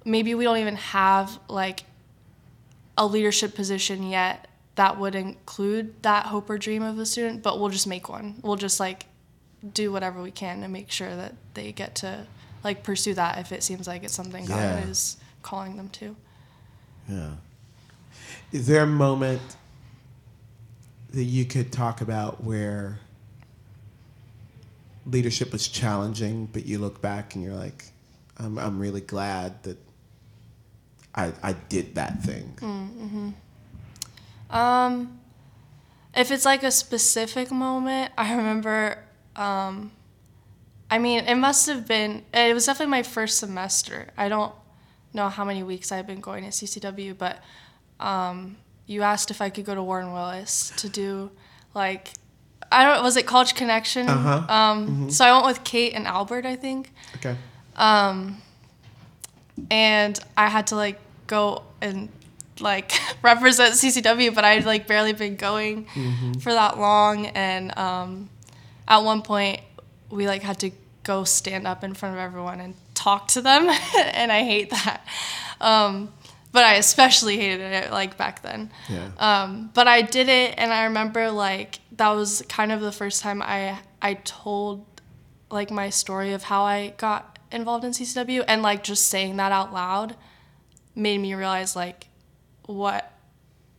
maybe 0.06 0.34
we 0.34 0.44
don't 0.44 0.58
even 0.58 0.76
have 0.76 1.38
like 1.48 1.84
a 2.96 3.06
leadership 3.06 3.54
position 3.54 4.08
yet 4.08 4.48
that 4.76 4.98
would 4.98 5.14
include 5.14 6.02
that 6.02 6.26
hope 6.26 6.48
or 6.48 6.58
dream 6.58 6.82
of 6.82 6.98
a 6.98 7.04
student, 7.04 7.42
but 7.42 7.58
we'll 7.58 7.70
just 7.70 7.86
make 7.86 8.08
one. 8.08 8.36
We'll 8.42 8.56
just 8.56 8.78
like 8.78 9.06
do 9.72 9.90
whatever 9.90 10.22
we 10.22 10.30
can 10.30 10.60
to 10.60 10.68
make 10.68 10.90
sure 10.90 11.14
that 11.14 11.34
they 11.54 11.72
get 11.72 11.96
to 11.96 12.26
like 12.62 12.82
pursue 12.82 13.14
that 13.14 13.38
if 13.38 13.52
it 13.52 13.62
seems 13.62 13.86
like 13.86 14.04
it's 14.04 14.14
something 14.14 14.44
God 14.46 14.88
is 14.88 15.16
calling 15.42 15.76
them 15.76 15.88
to. 15.90 16.14
Yeah. 17.08 17.30
Is 18.52 18.66
there 18.66 18.82
a 18.82 18.86
moment 18.86 19.42
that 21.10 21.24
you 21.24 21.44
could 21.44 21.72
talk 21.72 22.00
about 22.00 22.44
where 22.44 23.00
leadership 25.06 25.52
was 25.52 25.68
challenging, 25.68 26.48
but 26.52 26.66
you 26.66 26.78
look 26.78 27.00
back 27.00 27.34
and 27.34 27.42
you're 27.42 27.54
like, 27.54 27.86
I'm, 28.38 28.58
I'm 28.58 28.78
really 28.78 29.00
glad 29.00 29.62
that 29.62 29.78
I, 31.16 31.32
I 31.42 31.52
did 31.54 31.94
that 31.94 32.22
thing? 32.22 33.34
Um, 34.50 35.18
if 36.14 36.30
it's 36.30 36.44
like 36.44 36.62
a 36.62 36.70
specific 36.70 37.50
moment, 37.50 38.12
I 38.16 38.34
remember. 38.34 38.98
Um, 39.34 39.92
I 40.90 40.98
mean, 40.98 41.24
it 41.24 41.34
must 41.36 41.66
have 41.66 41.86
been. 41.86 42.22
It 42.32 42.54
was 42.54 42.66
definitely 42.66 42.90
my 42.90 43.02
first 43.02 43.38
semester. 43.38 44.08
I 44.16 44.28
don't 44.28 44.52
know 45.12 45.28
how 45.28 45.44
many 45.44 45.62
weeks 45.62 45.90
I've 45.90 46.06
been 46.06 46.20
going 46.20 46.44
to 46.44 46.50
CCW, 46.50 47.16
but 47.18 47.42
um, 47.98 48.56
you 48.86 49.02
asked 49.02 49.30
if 49.30 49.40
I 49.40 49.50
could 49.50 49.64
go 49.64 49.74
to 49.74 49.82
Warren 49.82 50.12
Willis 50.12 50.72
to 50.76 50.88
do 50.88 51.30
like 51.74 52.10
I 52.70 52.84
don't. 52.84 53.02
Was 53.02 53.16
it 53.16 53.26
College 53.26 53.54
Connection? 53.54 54.08
Uh-huh. 54.08 54.46
Um, 54.52 55.10
So 55.10 55.24
I 55.24 55.32
went 55.32 55.46
with 55.46 55.64
Kate 55.64 55.92
and 55.94 56.06
Albert, 56.06 56.46
I 56.46 56.56
think 56.56 56.92
Okay. 57.16 57.36
and 59.70 60.18
I 60.36 60.48
had 60.48 60.66
to 60.68 60.76
like 60.76 60.98
go 61.26 61.62
and 61.80 62.08
like 62.60 62.92
represent 63.22 63.74
CCW, 63.74 64.34
but 64.34 64.44
I'd 64.44 64.64
like 64.64 64.86
barely 64.86 65.12
been 65.12 65.36
going 65.36 65.86
for 66.40 66.52
that 66.52 66.78
long, 66.78 67.26
and 67.26 67.76
um, 67.78 68.30
at 68.88 68.98
one 68.98 69.22
point 69.22 69.60
we 70.10 70.26
like 70.26 70.42
had 70.42 70.58
to 70.60 70.70
go 71.02 71.24
stand 71.24 71.66
up 71.66 71.84
in 71.84 71.94
front 71.94 72.14
of 72.14 72.20
everyone 72.20 72.60
and 72.60 72.74
talk 72.94 73.28
to 73.28 73.40
them, 73.40 73.68
and 73.96 74.32
I 74.32 74.42
hate 74.42 74.70
that. 74.70 75.06
Um, 75.60 76.12
but 76.52 76.64
I 76.64 76.74
especially 76.74 77.36
hated 77.36 77.72
it 77.72 77.90
like 77.90 78.16
back 78.16 78.42
then. 78.42 78.70
Yeah. 78.88 79.10
Um, 79.18 79.70
but 79.74 79.88
I 79.88 80.02
did 80.02 80.28
it, 80.28 80.54
and 80.56 80.72
I 80.72 80.84
remember 80.84 81.30
like 81.30 81.80
that 81.92 82.10
was 82.10 82.42
kind 82.48 82.72
of 82.72 82.80
the 82.80 82.92
first 82.92 83.22
time 83.22 83.42
I 83.42 83.78
I 84.00 84.14
told 84.14 84.84
like 85.50 85.70
my 85.70 85.90
story 85.90 86.32
of 86.32 86.44
how 86.44 86.62
I 86.62 86.94
got 86.96 87.38
involved 87.52 87.84
in 87.84 87.92
CCW, 87.92 88.44
and 88.48 88.62
like 88.62 88.82
just 88.82 89.08
saying 89.08 89.36
that 89.36 89.52
out 89.52 89.72
loud 89.72 90.16
made 90.96 91.18
me 91.18 91.34
realize 91.34 91.76
like 91.76 92.08
what 92.64 93.12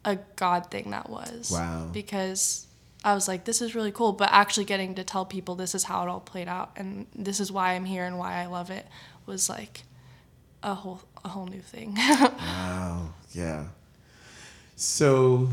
a 0.05 0.17
God 0.37 0.71
thing 0.71 0.91
that 0.91 1.09
was. 1.09 1.51
Wow. 1.51 1.89
Because 1.91 2.67
I 3.03 3.13
was 3.13 3.27
like, 3.27 3.43
this 3.43 3.61
is 3.61 3.75
really 3.75 3.91
cool, 3.91 4.13
but 4.13 4.29
actually 4.31 4.65
getting 4.65 4.95
to 4.95 5.03
tell 5.03 5.25
people 5.25 5.55
this 5.55 5.75
is 5.75 5.83
how 5.83 6.03
it 6.03 6.09
all 6.09 6.19
played 6.19 6.47
out, 6.47 6.71
and 6.77 7.07
this 7.13 7.39
is 7.39 7.51
why 7.51 7.73
I'm 7.73 7.85
here 7.85 8.05
and 8.05 8.17
why 8.17 8.35
I 8.35 8.45
love 8.45 8.71
it 8.71 8.87
was 9.25 9.49
like 9.49 9.83
a 10.63 10.73
whole 10.73 11.01
a 11.23 11.29
whole 11.29 11.47
new 11.47 11.61
thing. 11.61 11.97
Wow. 12.39 13.09
Yeah. 13.33 13.65
So, 14.75 15.49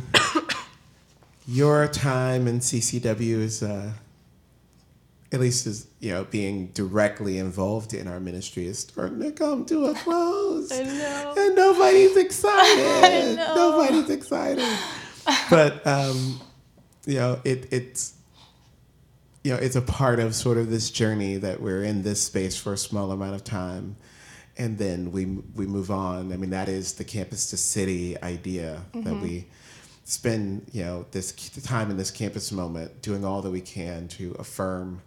your 1.46 1.88
time 1.88 2.46
in 2.46 2.60
CCW 2.60 3.38
is 3.40 3.62
uh, 3.62 3.92
at 5.34 5.40
least 5.40 5.66
is 5.66 5.88
you 5.98 6.12
know, 6.12 6.24
being 6.24 6.68
directly 6.68 7.38
involved 7.38 7.92
in 7.92 8.06
our 8.06 8.20
ministry 8.20 8.66
is 8.66 8.78
starting 8.78 9.20
to 9.20 9.32
come 9.32 9.64
to 9.66 9.86
a 9.86 9.94
close. 9.94 10.70
I 10.72 10.84
know. 10.84 11.34
And 11.36 11.56
nobody's 11.56 12.16
excited. 12.16 13.36
Nobody's 13.56 14.10
excited. 14.10 14.64
But 15.50 15.84
um, 15.86 16.40
you 17.04 17.16
know, 17.16 17.40
it 17.44 17.66
it's 17.72 18.14
you 19.42 19.52
know, 19.52 19.58
it's 19.58 19.76
a 19.76 19.82
part 19.82 20.20
of 20.20 20.34
sort 20.34 20.56
of 20.56 20.70
this 20.70 20.88
journey 20.90 21.36
that 21.36 21.60
we're 21.60 21.82
in 21.82 22.02
this 22.02 22.22
space 22.22 22.56
for 22.56 22.72
a 22.72 22.78
small 22.78 23.10
amount 23.10 23.34
of 23.34 23.42
time. 23.42 23.96
And 24.56 24.78
then 24.78 25.10
we 25.10 25.24
we 25.24 25.66
move 25.66 25.90
on. 25.90 26.32
I 26.32 26.36
mean, 26.36 26.50
that 26.50 26.68
is 26.68 26.92
the 26.92 27.04
campus 27.04 27.50
to 27.50 27.56
city 27.56 28.16
idea 28.22 28.82
that 28.94 29.20
we 29.20 29.46
spend 30.04 30.66
you 30.72 30.82
know 30.82 31.06
this 31.12 31.32
time 31.64 31.90
in 31.90 31.96
this 31.96 32.10
campus 32.10 32.52
moment 32.52 33.00
doing 33.00 33.24
all 33.24 33.40
that 33.42 33.50
we 33.50 33.60
can 33.60 34.06
to 34.06 34.32
affirm 34.38 35.00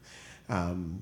um, 0.50 1.02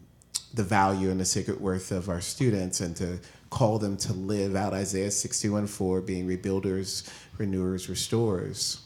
the 0.54 0.64
value 0.64 1.10
and 1.10 1.20
the 1.20 1.26
sacred 1.26 1.60
worth 1.60 1.92
of 1.92 2.10
our 2.10 2.22
students 2.22 2.80
and 2.80 2.96
to 2.96 3.20
call 3.50 3.78
them 3.78 3.96
to 3.98 4.14
live 4.14 4.56
out 4.56 4.74
Isaiah 4.74 5.12
61 5.12 5.68
4, 5.68 6.02
being 6.02 6.28
rebuilders, 6.28 7.10
renewers, 7.38 7.90
restorers. 7.90 8.82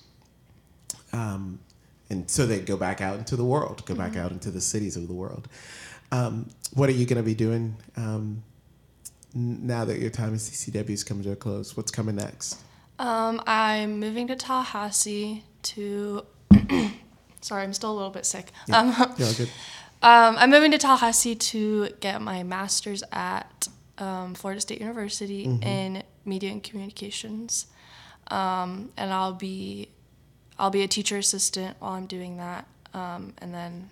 Um, 1.13 1.59
and 2.09 2.29
so 2.29 2.45
they 2.45 2.59
go 2.59 2.75
back 2.75 3.01
out 3.01 3.17
into 3.17 3.35
the 3.35 3.45
world, 3.45 3.85
go 3.85 3.95
back 3.95 4.15
out 4.17 4.31
into 4.31 4.51
the 4.51 4.61
cities 4.61 4.95
of 4.95 5.07
the 5.07 5.13
world. 5.13 5.47
Um, 6.11 6.49
what 6.73 6.89
are 6.89 6.93
you 6.93 7.05
going 7.05 7.17
to 7.17 7.23
be 7.23 7.35
doing 7.35 7.75
um, 7.97 8.43
now 9.33 9.85
that 9.85 9.99
your 9.99 10.09
time 10.09 10.33
at 10.33 10.39
CCW 10.39 10.89
is 10.89 11.03
coming 11.03 11.23
to 11.23 11.31
a 11.31 11.35
close? 11.35 11.77
What's 11.77 11.91
coming 11.91 12.15
next? 12.15 12.59
Um, 12.99 13.41
I'm 13.47 13.99
moving 13.99 14.27
to 14.27 14.35
Tallahassee 14.35 15.43
to. 15.63 16.25
sorry, 17.41 17.63
I'm 17.63 17.73
still 17.73 17.91
a 17.91 17.95
little 17.95 18.09
bit 18.11 18.25
sick. 18.25 18.51
Um, 18.71 18.93
Yeah, 19.17 19.31
good. 19.37 19.49
um, 20.03 20.35
I'm 20.37 20.49
moving 20.49 20.71
to 20.71 20.77
Tallahassee 20.77 21.35
to 21.35 21.89
get 22.01 22.21
my 22.21 22.43
master's 22.43 23.01
at 23.11 23.69
um, 23.97 24.35
Florida 24.35 24.59
State 24.61 24.81
University 24.81 25.43
in 25.43 26.03
media 26.25 26.51
and 26.51 26.61
communications, 26.61 27.67
um, 28.27 28.91
and 28.97 29.11
I'll 29.11 29.33
be 29.33 29.89
I'll 30.57 30.69
be 30.69 30.83
a 30.83 30.87
teacher 30.87 31.17
assistant 31.17 31.77
while 31.79 31.93
I'm 31.93 32.05
doing 32.05 32.37
that, 32.37 32.67
um, 32.93 33.33
and 33.37 33.53
then 33.53 33.89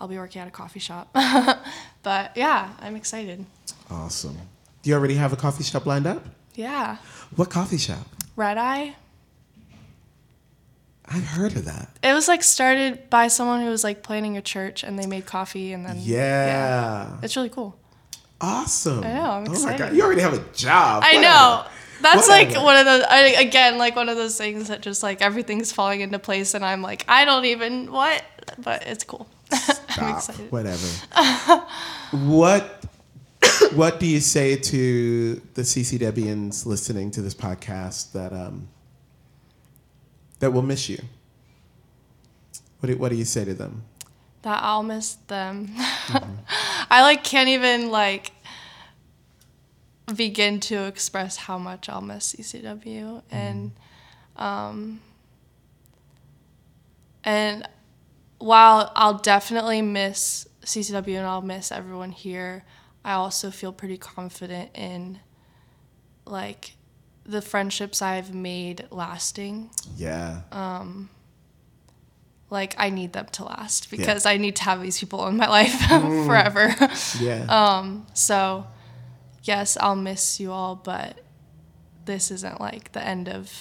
I'll 0.00 0.08
be 0.08 0.18
working 0.18 0.42
at 0.42 0.48
a 0.48 0.50
coffee 0.50 0.80
shop. 0.80 1.08
but 2.02 2.36
yeah, 2.36 2.74
I'm 2.78 2.94
excited. 2.94 3.46
Awesome. 3.90 4.36
Do 4.82 4.90
you 4.90 4.96
already 4.96 5.14
have 5.14 5.32
a 5.32 5.36
coffee 5.36 5.64
shop 5.64 5.86
lined 5.86 6.06
up? 6.06 6.24
Yeah, 6.58 6.96
What 7.36 7.50
coffee 7.50 7.78
shop? 7.78 8.04
Red 8.34 8.58
Eye. 8.58 8.96
I've 11.06 11.24
heard 11.24 11.52
of 11.54 11.66
that. 11.66 11.96
It 12.02 12.12
was 12.12 12.26
like 12.26 12.42
started 12.42 13.08
by 13.08 13.28
someone 13.28 13.62
who 13.62 13.70
was 13.70 13.84
like 13.84 14.02
planning 14.02 14.36
a 14.36 14.42
church, 14.42 14.82
and 14.82 14.98
they 14.98 15.06
made 15.06 15.24
coffee, 15.24 15.72
and 15.72 15.86
then 15.86 15.98
Yeah. 16.00 16.46
yeah. 16.46 17.16
it's 17.22 17.36
really 17.36 17.48
cool. 17.48 17.78
Awesome. 18.40 19.04
I 19.04 19.12
know, 19.14 19.30
I'm 19.30 19.44
Oh 19.48 19.62
my. 19.64 19.78
God. 19.78 19.94
You 19.94 20.02
already 20.02 20.20
have 20.20 20.34
a 20.34 20.44
job. 20.52 21.04
I 21.04 21.14
Whatever. 21.14 21.22
know. 21.22 21.64
That's 22.00 22.28
like 22.28 22.54
one 22.56 22.76
of 22.76 22.84
those 22.86 23.02
I, 23.08 23.18
again, 23.40 23.78
like 23.78 23.94
one 23.94 24.08
of 24.08 24.16
those 24.16 24.36
things 24.36 24.66
that 24.66 24.82
just 24.82 25.00
like 25.00 25.22
everything's 25.22 25.70
falling 25.70 26.00
into 26.00 26.18
place, 26.18 26.54
and 26.54 26.64
I'm 26.64 26.82
like, 26.82 27.04
I 27.06 27.24
don't 27.24 27.44
even 27.44 27.92
what, 27.92 28.24
but 28.58 28.84
it's 28.84 29.04
cool. 29.04 29.28
I'm 29.96 30.16
excited. 30.16 30.50
Whatever. 30.50 30.86
what 32.12 32.77
What 33.74 34.00
do 34.00 34.06
you 34.06 34.20
say 34.20 34.56
to 34.56 35.34
the 35.54 35.62
CCWians 35.62 36.66
listening 36.66 37.10
to 37.12 37.22
this 37.22 37.34
podcast 37.34 38.12
that 38.12 38.32
um 38.32 38.68
that 40.38 40.52
will 40.52 40.62
miss 40.62 40.88
you? 40.88 40.98
What 42.80 42.88
do, 42.88 42.96
What 42.96 43.10
do 43.10 43.16
you 43.16 43.24
say 43.24 43.44
to 43.44 43.54
them? 43.54 43.82
That 44.42 44.62
I'll 44.62 44.82
miss 44.82 45.14
them. 45.26 45.70
I 45.76 47.02
like 47.02 47.24
can't 47.24 47.48
even 47.48 47.90
like 47.90 48.32
begin 50.14 50.60
to 50.60 50.84
express 50.86 51.36
how 51.36 51.58
much 51.58 51.88
I'll 51.88 52.00
miss 52.00 52.34
CCW 52.34 53.22
and 53.30 53.72
um 54.36 55.00
and 57.24 57.68
while 58.38 58.92
I'll 58.94 59.18
definitely 59.18 59.82
miss 59.82 60.46
CCW 60.64 61.18
and 61.18 61.26
I'll 61.26 61.42
miss 61.42 61.72
everyone 61.72 62.12
here, 62.12 62.64
I 63.04 63.12
also 63.14 63.50
feel 63.50 63.72
pretty 63.72 63.96
confident 63.98 64.70
in 64.74 65.20
like 66.24 66.72
the 67.24 67.40
friendships 67.42 68.00
I've 68.02 68.34
made 68.34 68.86
lasting 68.90 69.70
Yeah. 69.96 70.40
like 72.50 72.74
I 72.78 72.90
need 72.90 73.12
them 73.12 73.26
to 73.32 73.44
last 73.44 73.90
because 73.90 74.24
I 74.26 74.36
need 74.38 74.56
to 74.56 74.64
have 74.64 74.80
these 74.82 74.98
people 74.98 75.26
in 75.26 75.36
my 75.36 75.48
life 75.48 75.78
forever. 76.26 76.74
yeah. 77.20 77.44
um, 77.48 78.06
so 78.14 78.66
yes, 79.42 79.76
I'll 79.80 79.96
miss 79.96 80.40
you 80.40 80.52
all, 80.52 80.74
but 80.76 81.20
this 82.06 82.30
isn't 82.30 82.60
like 82.60 82.92
the 82.92 83.04
end 83.06 83.28
of 83.28 83.52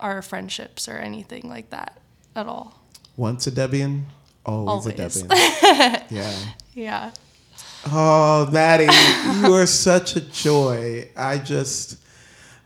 our 0.00 0.22
friendships 0.22 0.88
or 0.88 0.96
anything 0.96 1.48
like 1.48 1.70
that 1.70 2.00
at 2.34 2.46
all. 2.46 2.80
Once 3.16 3.46
a 3.46 3.52
Debian, 3.52 4.04
always, 4.46 4.86
a 4.86 4.92
Debian. 4.92 5.30
yeah. 6.10 6.36
Yeah. 6.74 7.10
Oh, 7.86 8.48
Maddy, 8.52 8.88
you 9.40 9.54
are 9.54 9.66
such 9.66 10.16
a 10.16 10.20
joy. 10.20 11.08
I 11.16 11.38
just, 11.38 11.98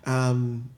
um, 0.04 0.70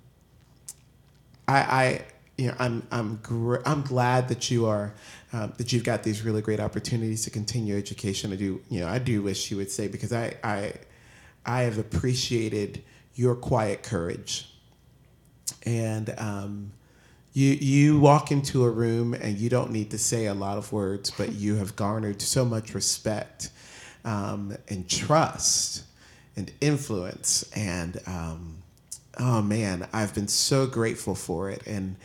I, 1.48 1.58
I, 1.58 2.04
you 2.36 2.48
know, 2.48 2.54
I'm, 2.58 2.86
I'm, 2.90 3.16
gr- 3.22 3.62
I'm 3.66 3.82
glad 3.82 4.28
that 4.28 4.50
you 4.50 4.66
are, 4.66 4.92
um, 5.32 5.52
that 5.58 5.72
you've 5.72 5.84
got 5.84 6.02
these 6.02 6.22
really 6.22 6.42
great 6.42 6.60
opportunities 6.60 7.24
to 7.24 7.30
continue 7.30 7.76
education. 7.76 8.32
I 8.32 8.36
do, 8.36 8.60
you 8.68 8.80
know, 8.80 8.88
I 8.88 8.98
do 8.98 9.22
wish 9.22 9.50
you 9.50 9.56
would 9.56 9.70
say 9.70 9.88
because 9.88 10.12
I, 10.12 10.34
I, 10.44 10.74
I 11.46 11.62
have 11.62 11.78
appreciated 11.78 12.82
your 13.14 13.34
quiet 13.34 13.82
courage, 13.82 14.48
and 15.64 16.14
um, 16.18 16.72
you 17.32 17.50
you 17.52 17.98
walk 18.00 18.32
into 18.32 18.64
a 18.64 18.70
room 18.70 19.14
and 19.14 19.38
you 19.38 19.48
don't 19.50 19.70
need 19.70 19.90
to 19.90 19.98
say 19.98 20.26
a 20.26 20.34
lot 20.34 20.58
of 20.58 20.72
words, 20.72 21.10
but 21.10 21.32
you 21.34 21.56
have 21.56 21.76
garnered 21.76 22.22
so 22.22 22.44
much 22.44 22.74
respect 22.74 23.50
um, 24.04 24.56
and 24.68 24.88
trust 24.88 25.84
and 26.36 26.50
influence. 26.60 27.50
And 27.54 28.00
um, 28.06 28.56
oh 29.18 29.42
man, 29.42 29.88
I've 29.92 30.14
been 30.14 30.28
so 30.28 30.66
grateful 30.66 31.14
for 31.14 31.50
it. 31.50 31.66
And 31.66 31.96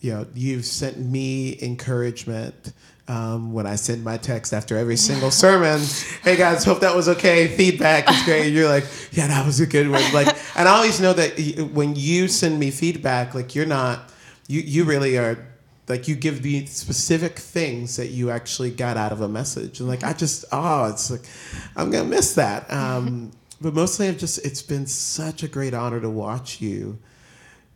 you 0.00 0.12
know, 0.12 0.26
you've 0.34 0.64
sent 0.64 0.98
me 0.98 1.58
encouragement. 1.60 2.72
Um, 3.08 3.54
when 3.54 3.66
I 3.66 3.76
send 3.76 4.04
my 4.04 4.18
text 4.18 4.52
after 4.52 4.76
every 4.76 4.96
single 4.98 5.30
sermon, 5.44 5.80
hey 6.22 6.36
guys, 6.36 6.62
hope 6.62 6.80
that 6.80 6.94
was 6.94 7.08
okay. 7.08 7.48
Feedback 7.48 8.10
is 8.10 8.22
great. 8.24 8.48
And 8.48 8.54
you're 8.54 8.68
like, 8.68 8.84
yeah, 9.12 9.28
that 9.28 9.46
was 9.46 9.60
a 9.60 9.66
good 9.66 9.88
one. 9.88 10.02
Like, 10.12 10.28
and 10.54 10.68
I 10.68 10.72
always 10.72 11.00
know 11.00 11.14
that 11.14 11.70
when 11.72 11.96
you 11.96 12.28
send 12.28 12.60
me 12.60 12.70
feedback, 12.70 13.34
like 13.34 13.54
you're 13.54 13.64
not, 13.64 14.12
you 14.46 14.60
you 14.60 14.84
really 14.84 15.16
are 15.16 15.48
like 15.88 16.08
you 16.08 16.14
give 16.14 16.44
me 16.44 16.66
specific 16.66 17.38
things 17.38 17.96
that 17.96 18.08
you 18.08 18.30
actually 18.30 18.70
got 18.70 18.96
out 18.96 19.12
of 19.12 19.20
a 19.20 19.28
message. 19.28 19.80
And 19.80 19.88
like 19.88 20.04
i 20.04 20.12
just 20.12 20.44
oh 20.52 20.86
it's 20.86 21.10
like 21.10 21.24
i'm 21.76 21.90
gonna 21.90 22.08
miss 22.08 22.34
that. 22.34 22.66
Um, 22.78 23.32
but 23.60 23.74
mostly 23.74 24.08
i've 24.08 24.18
just 24.18 24.44
it's 24.46 24.62
been 24.62 24.86
such 24.86 25.42
a 25.42 25.48
great 25.48 25.74
honor 25.74 26.00
to 26.00 26.08
watch 26.08 26.60
you 26.60 26.98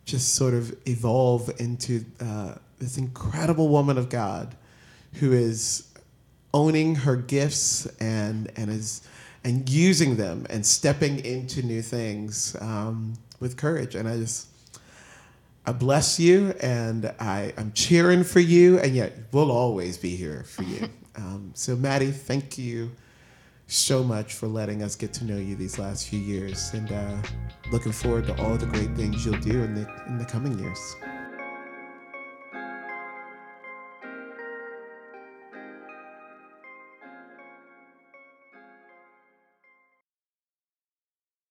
just 0.04 0.34
sort 0.34 0.54
of 0.54 0.74
evolve 0.86 1.50
into 1.58 2.04
uh, 2.20 2.54
this 2.78 2.98
incredible 2.98 3.68
woman 3.68 3.98
of 3.98 4.08
god 4.08 4.54
who 5.14 5.32
is 5.32 5.88
owning 6.54 6.94
her 6.94 7.16
gifts 7.16 7.86
and 8.00 8.50
and 8.56 8.70
is 8.70 9.02
and 9.44 9.68
using 9.68 10.16
them 10.16 10.46
and 10.50 10.64
stepping 10.64 11.24
into 11.24 11.62
new 11.62 11.82
things 11.82 12.56
um, 12.60 13.14
with 13.40 13.56
courage. 13.56 13.94
And 13.94 14.08
i 14.08 14.16
just 14.16 14.48
I 15.64 15.72
bless 15.72 16.18
you, 16.18 16.54
and 16.60 17.06
I, 17.20 17.52
I'm 17.56 17.72
cheering 17.72 18.24
for 18.24 18.40
you, 18.40 18.78
and 18.80 18.94
yet 18.94 19.12
we'll 19.30 19.52
always 19.52 19.96
be 19.96 20.16
here 20.16 20.44
for 20.44 20.62
you. 20.62 20.88
Um, 21.14 21.50
so, 21.54 21.76
Maddy, 21.76 22.10
thank 22.10 22.56
you 22.56 22.90
so 23.66 24.02
much 24.02 24.32
for 24.32 24.46
letting 24.46 24.82
us 24.82 24.96
get 24.96 25.12
to 25.12 25.26
know 25.26 25.36
you 25.36 25.54
these 25.54 25.78
last 25.78 26.08
few 26.08 26.18
years, 26.18 26.72
and 26.72 26.90
uh, 26.90 27.16
looking 27.70 27.92
forward 27.92 28.26
to 28.28 28.42
all 28.42 28.56
the 28.56 28.64
great 28.64 28.96
things 28.96 29.26
you'll 29.26 29.38
do 29.40 29.62
in 29.62 29.74
the 29.74 29.86
in 30.06 30.16
the 30.16 30.24
coming 30.24 30.58
years. 30.58 30.96